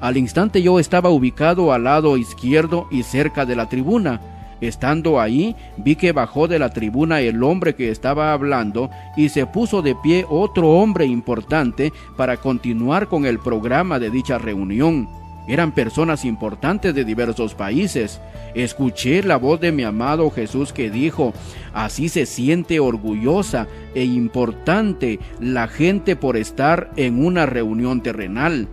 Al 0.01 0.17
instante 0.17 0.63
yo 0.63 0.81
estaba 0.81 1.11
ubicado 1.11 1.73
al 1.73 1.85
lado 1.85 2.17
izquierdo 2.17 2.89
y 2.91 3.05
cerca 3.05 3.47
de 3.47 3.55
la 3.55 3.69
tribuna. 3.69 4.21
Estando 4.61 5.21
ahí, 5.21 5.55
vi 5.77 5.95
que 5.95 6.13
bajó 6.13 6.49
de 6.49 6.59
la 6.59 6.71
tribuna 6.71 7.21
el 7.21 7.43
hombre 7.43 7.75
que 7.75 7.91
estaba 7.91 8.33
hablando 8.33 8.91
y 9.17 9.29
se 9.29 9.45
puso 9.45 9.83
de 9.83 9.95
pie 9.95 10.25
otro 10.29 10.71
hombre 10.71 11.05
importante 11.05 11.93
para 12.17 12.37
continuar 12.37 13.09
con 13.09 13.27
el 13.27 13.39
programa 13.39 13.99
de 13.99 14.11
dicha 14.11 14.39
reunión. 14.39 15.22
Eran 15.49 15.73
personas 15.73 16.25
importantes 16.25 16.95
de 16.95 17.05
diversos 17.05 17.55
países. 17.55 18.21
Escuché 18.55 19.23
la 19.23 19.37
voz 19.37 19.61
de 19.61 19.73
mi 19.73 19.83
amado 19.83 20.31
Jesús 20.31 20.73
que 20.73 20.91
dijo, 20.91 21.33
así 21.73 22.09
se 22.09 22.27
siente 22.27 22.79
orgullosa 22.81 23.67
e 23.95 24.05
importante 24.05 25.19
la 25.41 25.67
gente 25.67 26.15
por 26.15 26.37
estar 26.37 26.91
en 26.97 27.25
una 27.25 27.47
reunión 27.47 28.03
terrenal. 28.03 28.69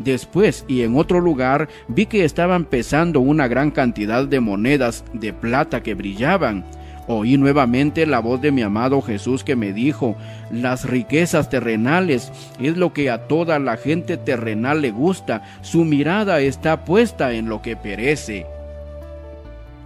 Después 0.00 0.64
y 0.66 0.80
en 0.80 0.96
otro 0.96 1.20
lugar 1.20 1.68
vi 1.86 2.06
que 2.06 2.24
estaban 2.24 2.64
pesando 2.64 3.20
una 3.20 3.48
gran 3.48 3.70
cantidad 3.70 4.26
de 4.26 4.40
monedas 4.40 5.04
de 5.12 5.32
plata 5.32 5.82
que 5.82 5.94
brillaban. 5.94 6.64
Oí 7.12 7.36
nuevamente 7.36 8.06
la 8.06 8.20
voz 8.20 8.40
de 8.40 8.52
mi 8.52 8.62
amado 8.62 9.02
Jesús 9.02 9.42
que 9.42 9.56
me 9.56 9.72
dijo, 9.72 10.14
las 10.52 10.84
riquezas 10.84 11.50
terrenales 11.50 12.30
es 12.60 12.76
lo 12.76 12.92
que 12.92 13.10
a 13.10 13.26
toda 13.26 13.58
la 13.58 13.76
gente 13.76 14.16
terrenal 14.16 14.80
le 14.80 14.92
gusta, 14.92 15.42
su 15.60 15.84
mirada 15.84 16.38
está 16.38 16.84
puesta 16.84 17.32
en 17.32 17.48
lo 17.48 17.62
que 17.62 17.74
perece 17.74 18.46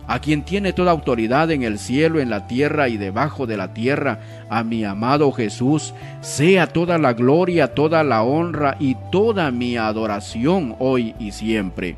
a 0.06 0.18
quien 0.18 0.42
tiene 0.42 0.74
toda 0.74 0.92
autoridad 0.92 1.50
en 1.50 1.62
el 1.62 1.78
cielo, 1.78 2.20
en 2.20 2.28
la 2.28 2.46
tierra 2.46 2.90
y 2.90 2.98
debajo 2.98 3.46
de 3.46 3.56
la 3.56 3.72
tierra, 3.72 4.18
a 4.50 4.62
mi 4.62 4.84
amado 4.84 5.32
Jesús, 5.32 5.94
sea 6.20 6.66
toda 6.66 6.98
la 6.98 7.14
gloria, 7.14 7.72
toda 7.74 8.04
la 8.04 8.22
honra 8.22 8.76
y 8.78 8.98
toda 9.10 9.50
mi 9.50 9.78
adoración 9.78 10.76
hoy 10.78 11.14
y 11.18 11.32
siempre. 11.32 11.96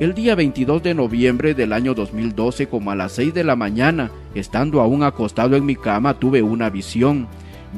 El 0.00 0.14
día 0.14 0.34
22 0.34 0.82
de 0.82 0.94
noviembre 0.94 1.54
del 1.54 1.72
año 1.72 1.94
2012, 1.94 2.66
como 2.66 2.90
a 2.90 2.96
las 2.96 3.12
6 3.12 3.34
de 3.34 3.44
la 3.44 3.56
mañana, 3.56 4.10
estando 4.34 4.80
aún 4.80 5.02
acostado 5.02 5.54
en 5.54 5.66
mi 5.66 5.76
cama, 5.76 6.14
tuve 6.14 6.42
una 6.42 6.70
visión. 6.70 7.28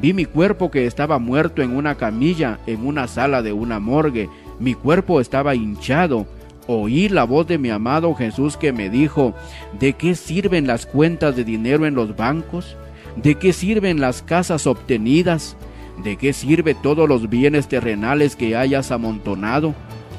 Vi 0.01 0.13
mi 0.13 0.25
cuerpo 0.25 0.71
que 0.71 0.87
estaba 0.87 1.19
muerto 1.19 1.61
en 1.61 1.75
una 1.75 1.95
camilla 1.95 2.59
en 2.67 2.87
una 2.87 3.07
sala 3.07 3.41
de 3.41 3.53
una 3.53 3.79
morgue. 3.79 4.29
Mi 4.59 4.73
cuerpo 4.73 5.19
estaba 5.19 5.55
hinchado, 5.55 6.25
oí 6.67 7.09
la 7.09 7.25
voz 7.25 7.47
de 7.47 7.57
mi 7.57 7.69
amado 7.69 8.15
Jesús 8.15 8.55
que 8.55 8.71
me 8.71 8.89
dijo, 8.89 9.35
¿de 9.79 9.93
qué 9.93 10.15
sirven 10.15 10.67
las 10.67 10.85
cuentas 10.85 11.35
de 11.35 11.43
dinero 11.43 11.85
en 11.85 11.95
los 11.95 12.15
bancos? 12.15 12.77
¿De 13.17 13.35
qué 13.35 13.53
sirven 13.53 13.99
las 13.99 14.21
casas 14.21 14.67
obtenidas? 14.67 15.57
¿De 16.03 16.15
qué 16.15 16.33
sirve 16.33 16.75
todos 16.75 17.07
los 17.07 17.29
bienes 17.29 17.67
terrenales 17.67 18.35
que 18.35 18.55
hayas 18.55 18.91
amontonado? 18.91 19.75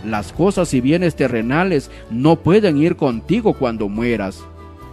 Las 0.06 0.32
cosas 0.32 0.72
y 0.72 0.80
bienes 0.80 1.16
terrenales 1.16 1.90
no 2.10 2.36
pueden 2.36 2.78
ir 2.78 2.96
contigo 2.96 3.54
cuando 3.54 3.88
mueras. 3.88 4.42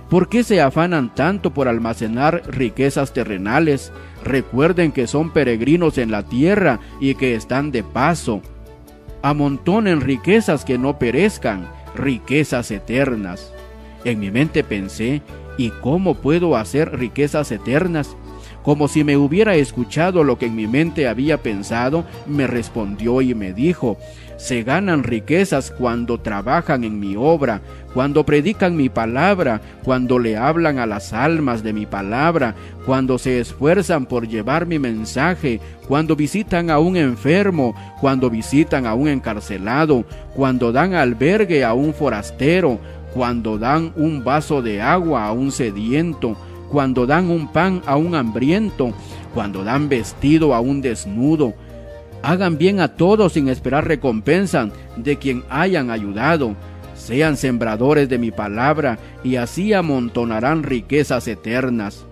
¿Por 0.09 0.27
qué 0.27 0.43
se 0.43 0.61
afanan 0.61 1.13
tanto 1.15 1.53
por 1.53 1.67
almacenar 1.67 2.43
riquezas 2.47 3.13
terrenales? 3.13 3.91
Recuerden 4.23 4.91
que 4.91 5.07
son 5.07 5.31
peregrinos 5.31 5.97
en 5.97 6.11
la 6.11 6.23
tierra 6.23 6.79
y 6.99 7.15
que 7.15 7.35
están 7.35 7.71
de 7.71 7.83
paso 7.83 8.41
amontonen 9.23 10.01
riquezas 10.01 10.65
que 10.65 10.77
no 10.77 10.99
perezcan, 10.99 11.67
riquezas 11.95 12.69
eternas. 12.69 13.51
En 14.03 14.19
mi 14.19 14.29
mente 14.29 14.65
pensé, 14.65 15.21
¿y 15.57 15.69
cómo 15.69 16.15
puedo 16.15 16.57
hacer 16.57 16.99
riquezas 16.99 17.51
eternas? 17.51 18.17
Como 18.63 18.89
si 18.89 19.05
me 19.05 19.15
hubiera 19.15 19.55
escuchado 19.55 20.25
lo 20.25 20.37
que 20.37 20.47
en 20.47 20.55
mi 20.55 20.67
mente 20.67 21.07
había 21.07 21.41
pensado, 21.41 22.03
me 22.27 22.47
respondió 22.47 23.21
y 23.21 23.33
me 23.33 23.53
dijo, 23.53 23.97
se 24.43 24.61
ganan 24.61 25.03
riquezas 25.03 25.71
cuando 25.71 26.19
trabajan 26.19 26.83
en 26.83 26.99
mi 26.99 27.15
obra, 27.15 27.61
cuando 27.93 28.25
predican 28.25 28.75
mi 28.75 28.89
palabra, 28.89 29.61
cuando 29.85 30.19
le 30.19 30.35
hablan 30.35 30.79
a 30.79 30.85
las 30.85 31.13
almas 31.13 31.63
de 31.63 31.71
mi 31.71 31.85
palabra, 31.85 32.53
cuando 32.85 33.17
se 33.17 33.39
esfuerzan 33.39 34.05
por 34.05 34.27
llevar 34.27 34.65
mi 34.65 34.79
mensaje, 34.79 35.61
cuando 35.87 36.17
visitan 36.17 36.69
a 36.69 36.79
un 36.79 36.97
enfermo, 36.97 37.73
cuando 38.01 38.29
visitan 38.29 38.85
a 38.85 38.95
un 38.95 39.07
encarcelado, 39.07 40.03
cuando 40.35 40.73
dan 40.73 40.93
albergue 40.93 41.63
a 41.63 41.73
un 41.73 41.93
forastero, 41.93 42.79
cuando 43.13 43.57
dan 43.57 43.93
un 43.95 44.25
vaso 44.25 44.61
de 44.61 44.81
agua 44.81 45.23
a 45.25 45.31
un 45.31 45.53
sediento, 45.53 46.35
cuando 46.69 47.05
dan 47.05 47.31
un 47.31 47.49
pan 47.49 47.81
a 47.85 47.95
un 47.95 48.13
hambriento, 48.13 48.91
cuando 49.33 49.63
dan 49.63 49.87
vestido 49.87 50.53
a 50.53 50.59
un 50.59 50.81
desnudo. 50.81 51.53
Hagan 52.23 52.57
bien 52.57 52.79
a 52.79 52.87
todos 52.87 53.33
sin 53.33 53.49
esperar 53.49 53.85
recompensa 53.85 54.69
de 54.95 55.17
quien 55.17 55.43
hayan 55.49 55.91
ayudado. 55.91 56.55
Sean 56.95 57.35
sembradores 57.35 58.07
de 58.07 58.17
mi 58.17 58.31
palabra 58.31 58.97
y 59.25 59.35
así 59.35 59.73
amontonarán 59.73 60.63
riquezas 60.63 61.27
eternas. 61.27 62.05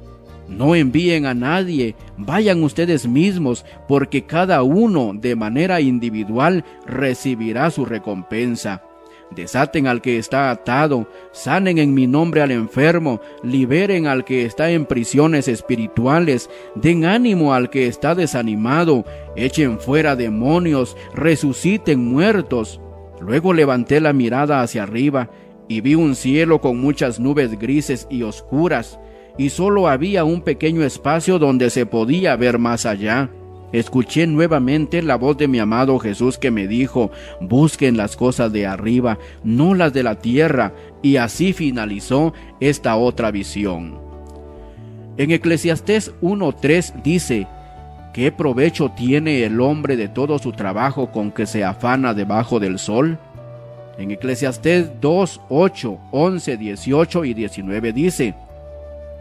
No 0.50 0.76
envíen 0.76 1.26
a 1.26 1.34
nadie, 1.34 1.96
vayan 2.18 2.62
ustedes 2.62 3.08
mismos, 3.08 3.66
porque 3.88 4.26
cada 4.26 4.64
uno 4.64 5.14
de 5.16 5.38
manera 5.38 5.80
individual 5.80 6.66
recibirá 6.86 7.72
su 7.72 7.86
recompensa 7.86 8.84
desaten 9.36 9.88
al 9.88 10.02
que 10.02 10.18
está 10.18 10.52
atado, 10.52 11.08
sanen 11.32 11.78
en 11.78 11.94
mi 11.94 12.08
nombre 12.08 12.42
al 12.42 12.52
enfermo, 12.52 13.22
liberen 13.44 14.08
al 14.08 14.26
que 14.26 14.46
está 14.46 14.72
en 14.72 14.86
prisiones 14.86 15.48
espirituales, 15.48 16.50
den 16.76 17.06
ánimo 17.06 17.54
al 17.54 17.70
que 17.70 17.88
está 17.88 18.16
desanimado, 18.16 19.06
echen 19.36 19.80
fuera 19.80 20.16
demonios, 20.16 20.96
resuciten 21.14 22.04
muertos. 22.04 22.82
Luego 23.20 23.54
levanté 23.54 24.02
la 24.02 24.14
mirada 24.14 24.62
hacia 24.62 24.84
arriba 24.84 25.30
y 25.68 25.82
vi 25.82 25.96
un 25.96 26.16
cielo 26.16 26.60
con 26.60 26.80
muchas 26.80 27.20
nubes 27.20 27.58
grises 27.58 28.08
y 28.10 28.24
oscuras, 28.24 29.00
y 29.38 29.50
solo 29.50 29.88
había 29.88 30.26
un 30.26 30.42
pequeño 30.42 30.84
espacio 30.84 31.40
donde 31.40 31.70
se 31.70 31.86
podía 31.86 32.36
ver 32.36 32.60
más 32.60 32.86
allá 32.86 33.30
escuché 33.72 34.28
nuevamente 34.28 35.02
la 35.02 35.16
voz 35.16 35.38
de 35.38 35.48
mi 35.48 35.60
amado 35.60 36.00
Jesús 36.00 36.38
que 36.38 36.52
me 36.52 36.68
dijo, 36.68 37.12
busquen 37.40 37.98
las 37.98 38.16
cosas 38.16 38.52
de 38.52 38.66
arriba, 38.66 39.18
no 39.44 39.76
las 39.76 39.94
de 39.94 40.04
la 40.04 40.16
tierra, 40.16 40.74
y 41.02 41.18
así 41.18 41.54
finalizó 41.54 42.34
esta 42.60 42.96
otra 42.96 43.32
visión. 43.32 44.00
En 45.18 45.32
Eclesiastés 45.32 46.14
1.3 46.22 47.02
dice, 47.04 47.48
¿qué 48.14 48.32
provecho 48.32 48.92
tiene 48.96 49.44
el 49.44 49.60
hombre 49.62 49.98
de 49.98 50.08
todo 50.08 50.40
su 50.40 50.52
trabajo 50.52 51.12
con 51.12 51.32
que 51.32 51.46
se 51.46 51.64
afana 51.64 52.14
debajo 52.14 52.60
del 52.60 52.80
sol? 52.80 53.18
En 53.98 54.12
Eclesiastés 54.12 55.00
2, 55.00 55.42
8, 55.50 56.00
11, 56.12 56.58
18 56.58 57.26
y 57.26 57.34
19 57.34 57.94
dice, 57.94 58.34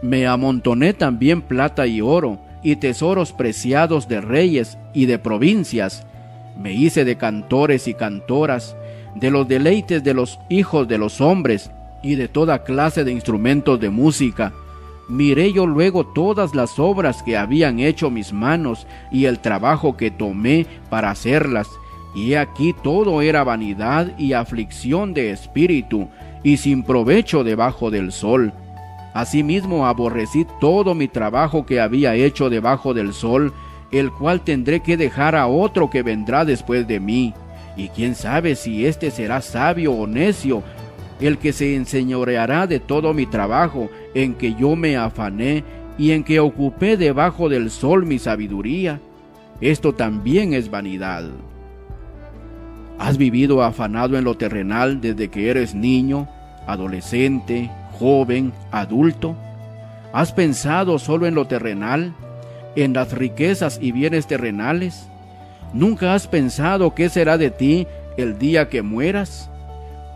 Me 0.01 0.27
amontoné 0.27 0.95
también 0.95 1.43
plata 1.43 1.87
y 1.87 2.01
oro, 2.01 2.39
y 2.63 2.77
tesoros 2.77 3.33
preciados 3.33 4.09
de 4.09 4.21
reyes 4.21 4.79
y 4.93 5.07
de 5.07 5.19
provincias. 5.19 6.07
Me 6.59 6.73
hice 6.73 7.05
de 7.05 7.17
cantores 7.17 7.89
y 7.89 7.95
cantoras, 7.95 8.77
de 9.15 9.31
los 9.31 9.49
deleites 9.49 10.05
de 10.05 10.15
los 10.15 10.39
hijos 10.49 10.87
de 10.87 10.99
los 10.99 11.21
hombres 11.21 11.71
y 12.03 12.15
de 12.15 12.29
toda 12.29 12.65
clase 12.65 13.05
de 13.05 13.13
instrumentos 13.13 13.81
de 13.81 13.91
música. 13.91 14.53
Miré 15.09 15.53
yo 15.53 15.67
luego 15.67 16.07
todas 16.07 16.55
las 16.55 16.79
obras 16.79 17.23
que 17.23 17.37
habían 17.37 17.81
hecho 17.81 18.11
mis 18.11 18.33
manos 18.33 18.87
y 19.11 19.25
el 19.25 19.41
trabajo 19.41 19.97
que 19.97 20.11
tomé 20.11 20.67
para 20.89 21.11
hacerlas, 21.11 21.69
y 22.15 22.35
aquí 22.35 22.75
todo 22.83 23.21
era 23.23 23.43
vanidad 23.43 24.17
y 24.19 24.33
aflicción 24.33 25.13
de 25.13 25.31
espíritu, 25.33 26.09
y 26.43 26.57
sin 26.57 26.85
provecho 26.85 27.45
debajo 27.45 27.91
del 27.91 28.13
sol 28.13 28.53
Asimismo 29.13 29.87
aborrecí 29.87 30.47
todo 30.61 30.95
mi 30.95 31.09
trabajo 31.09 31.67
que 31.67 31.81
había 31.81 32.15
hecho 32.15 32.49
debajo 32.49 32.95
del 32.95 33.13
sol, 33.13 33.53
el 33.91 34.13
cual 34.13 34.43
tendré 34.43 34.81
que 34.81 34.97
dejar 34.97 35.35
a 35.35 35.49
otro 35.49 35.91
que 35.91 36.03
vendrá 36.03 36.45
después 36.45 36.87
de 36.87 37.01
mí. 37.01 37.35
Y 37.77 37.89
quién 37.89 38.15
sabe 38.15 38.55
si 38.55 38.87
éste 38.87 39.11
será 39.11 39.41
sabio 39.41 39.93
o 39.93 40.07
necio, 40.07 40.63
el 41.21 41.39
que 41.39 41.53
se 41.53 41.75
enseñoreará 41.75 42.67
de 42.67 42.79
todo 42.79 43.13
mi 43.13 43.27
trabajo 43.27 43.91
en 44.15 44.35
que 44.35 44.55
yo 44.55 44.77
me 44.77 44.97
afané 44.97 45.65
y 45.99 46.13
en 46.13 46.25
que 46.25 46.41
ocupé 46.41 46.97
debajo 46.97 47.49
del 47.49 47.71
sol 47.71 48.07
mi 48.07 48.19
sabiduría. 48.19 49.01
Esto 49.61 49.93
también 49.93 50.55
es 50.55 50.71
vanidad. 50.71 51.25
¿Has 52.99 53.19
vivido 53.19 53.63
afanado 53.63 54.17
en 54.17 54.25
lo 54.25 54.37
terrenal 54.37 55.01
desde 55.01 55.29
que 55.29 55.51
eres 55.51 55.75
niño, 55.75 56.29
adolescente, 56.67 57.71
joven, 58.01 58.55
adulto? 58.73 59.37
¿Has 60.13 60.33
pensado 60.33 60.99
solo 60.99 61.27
en 61.27 61.35
lo 61.35 61.47
terrenal, 61.47 62.15
en 62.75 62.95
las 62.95 63.13
riquezas 63.13 63.79
y 63.81 63.93
bienes 63.93 64.27
terrenales? 64.27 65.07
¿Nunca 65.75 66.15
has 66.15 66.27
pensado 66.27 66.95
qué 66.95 67.11
será 67.11 67.37
de 67.37 67.51
ti 67.51 67.87
el 68.17 68.39
día 68.39 68.71
que 68.71 68.81
mueras? 68.81 69.51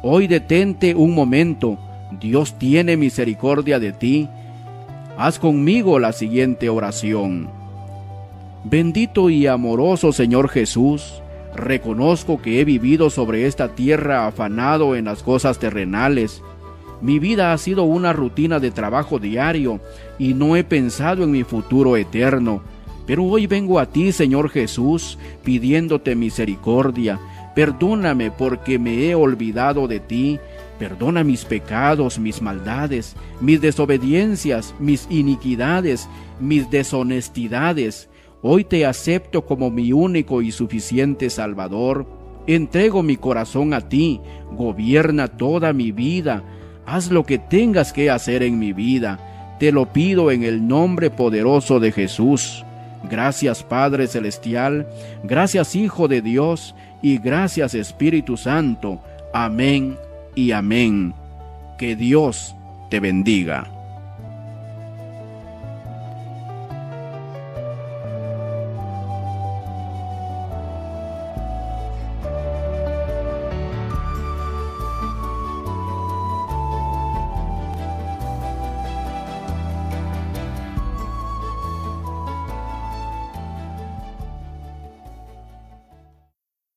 Hoy 0.02 0.26
detente 0.26 0.94
un 0.94 1.14
momento, 1.14 1.78
Dios 2.20 2.58
tiene 2.58 2.96
misericordia 2.96 3.78
de 3.78 3.92
ti. 3.92 4.28
Haz 5.18 5.38
conmigo 5.38 5.98
la 5.98 6.12
siguiente 6.12 6.70
oración. 6.70 7.50
Bendito 8.64 9.28
y 9.28 9.46
amoroso 9.46 10.12
Señor 10.12 10.48
Jesús, 10.48 11.22
reconozco 11.54 12.40
que 12.40 12.60
he 12.60 12.64
vivido 12.64 13.10
sobre 13.10 13.46
esta 13.46 13.74
tierra 13.74 14.26
afanado 14.26 14.96
en 14.96 15.04
las 15.04 15.22
cosas 15.22 15.58
terrenales, 15.58 16.42
mi 17.00 17.18
vida 17.18 17.52
ha 17.52 17.58
sido 17.58 17.84
una 17.84 18.12
rutina 18.12 18.60
de 18.60 18.70
trabajo 18.70 19.18
diario 19.18 19.80
y 20.18 20.34
no 20.34 20.56
he 20.56 20.64
pensado 20.64 21.24
en 21.24 21.30
mi 21.30 21.44
futuro 21.44 21.96
eterno. 21.96 22.62
Pero 23.06 23.24
hoy 23.24 23.46
vengo 23.46 23.78
a 23.78 23.86
ti, 23.86 24.12
Señor 24.12 24.48
Jesús, 24.48 25.18
pidiéndote 25.42 26.14
misericordia. 26.14 27.20
Perdóname 27.54 28.30
porque 28.30 28.78
me 28.78 29.06
he 29.06 29.14
olvidado 29.14 29.86
de 29.86 30.00
ti. 30.00 30.40
Perdona 30.78 31.22
mis 31.22 31.44
pecados, 31.44 32.18
mis 32.18 32.42
maldades, 32.42 33.14
mis 33.40 33.60
desobediencias, 33.60 34.74
mis 34.80 35.06
iniquidades, 35.10 36.08
mis 36.40 36.70
deshonestidades. 36.70 38.08
Hoy 38.42 38.64
te 38.64 38.84
acepto 38.84 39.46
como 39.46 39.70
mi 39.70 39.92
único 39.92 40.42
y 40.42 40.50
suficiente 40.50 41.30
Salvador. 41.30 42.06
Entrego 42.46 43.02
mi 43.02 43.16
corazón 43.16 43.72
a 43.72 43.88
ti, 43.88 44.20
gobierna 44.52 45.28
toda 45.28 45.72
mi 45.72 45.92
vida, 45.92 46.42
haz 46.86 47.10
lo 47.10 47.24
que 47.24 47.38
tengas 47.38 47.92
que 47.92 48.10
hacer 48.10 48.42
en 48.42 48.58
mi 48.58 48.72
vida. 48.72 49.18
Te 49.58 49.72
lo 49.72 49.86
pido 49.92 50.30
en 50.30 50.42
el 50.42 50.66
nombre 50.66 51.10
poderoso 51.10 51.80
de 51.80 51.92
Jesús. 51.92 52.64
Gracias 53.10 53.62
Padre 53.62 54.06
Celestial, 54.06 54.86
gracias 55.22 55.76
Hijo 55.76 56.08
de 56.08 56.22
Dios 56.22 56.74
y 57.02 57.18
gracias 57.18 57.74
Espíritu 57.74 58.36
Santo. 58.36 59.00
Amén 59.32 59.96
y 60.34 60.52
amén. 60.52 61.14
Que 61.76 61.96
Dios 61.96 62.54
te 62.88 63.00
bendiga. 63.00 63.73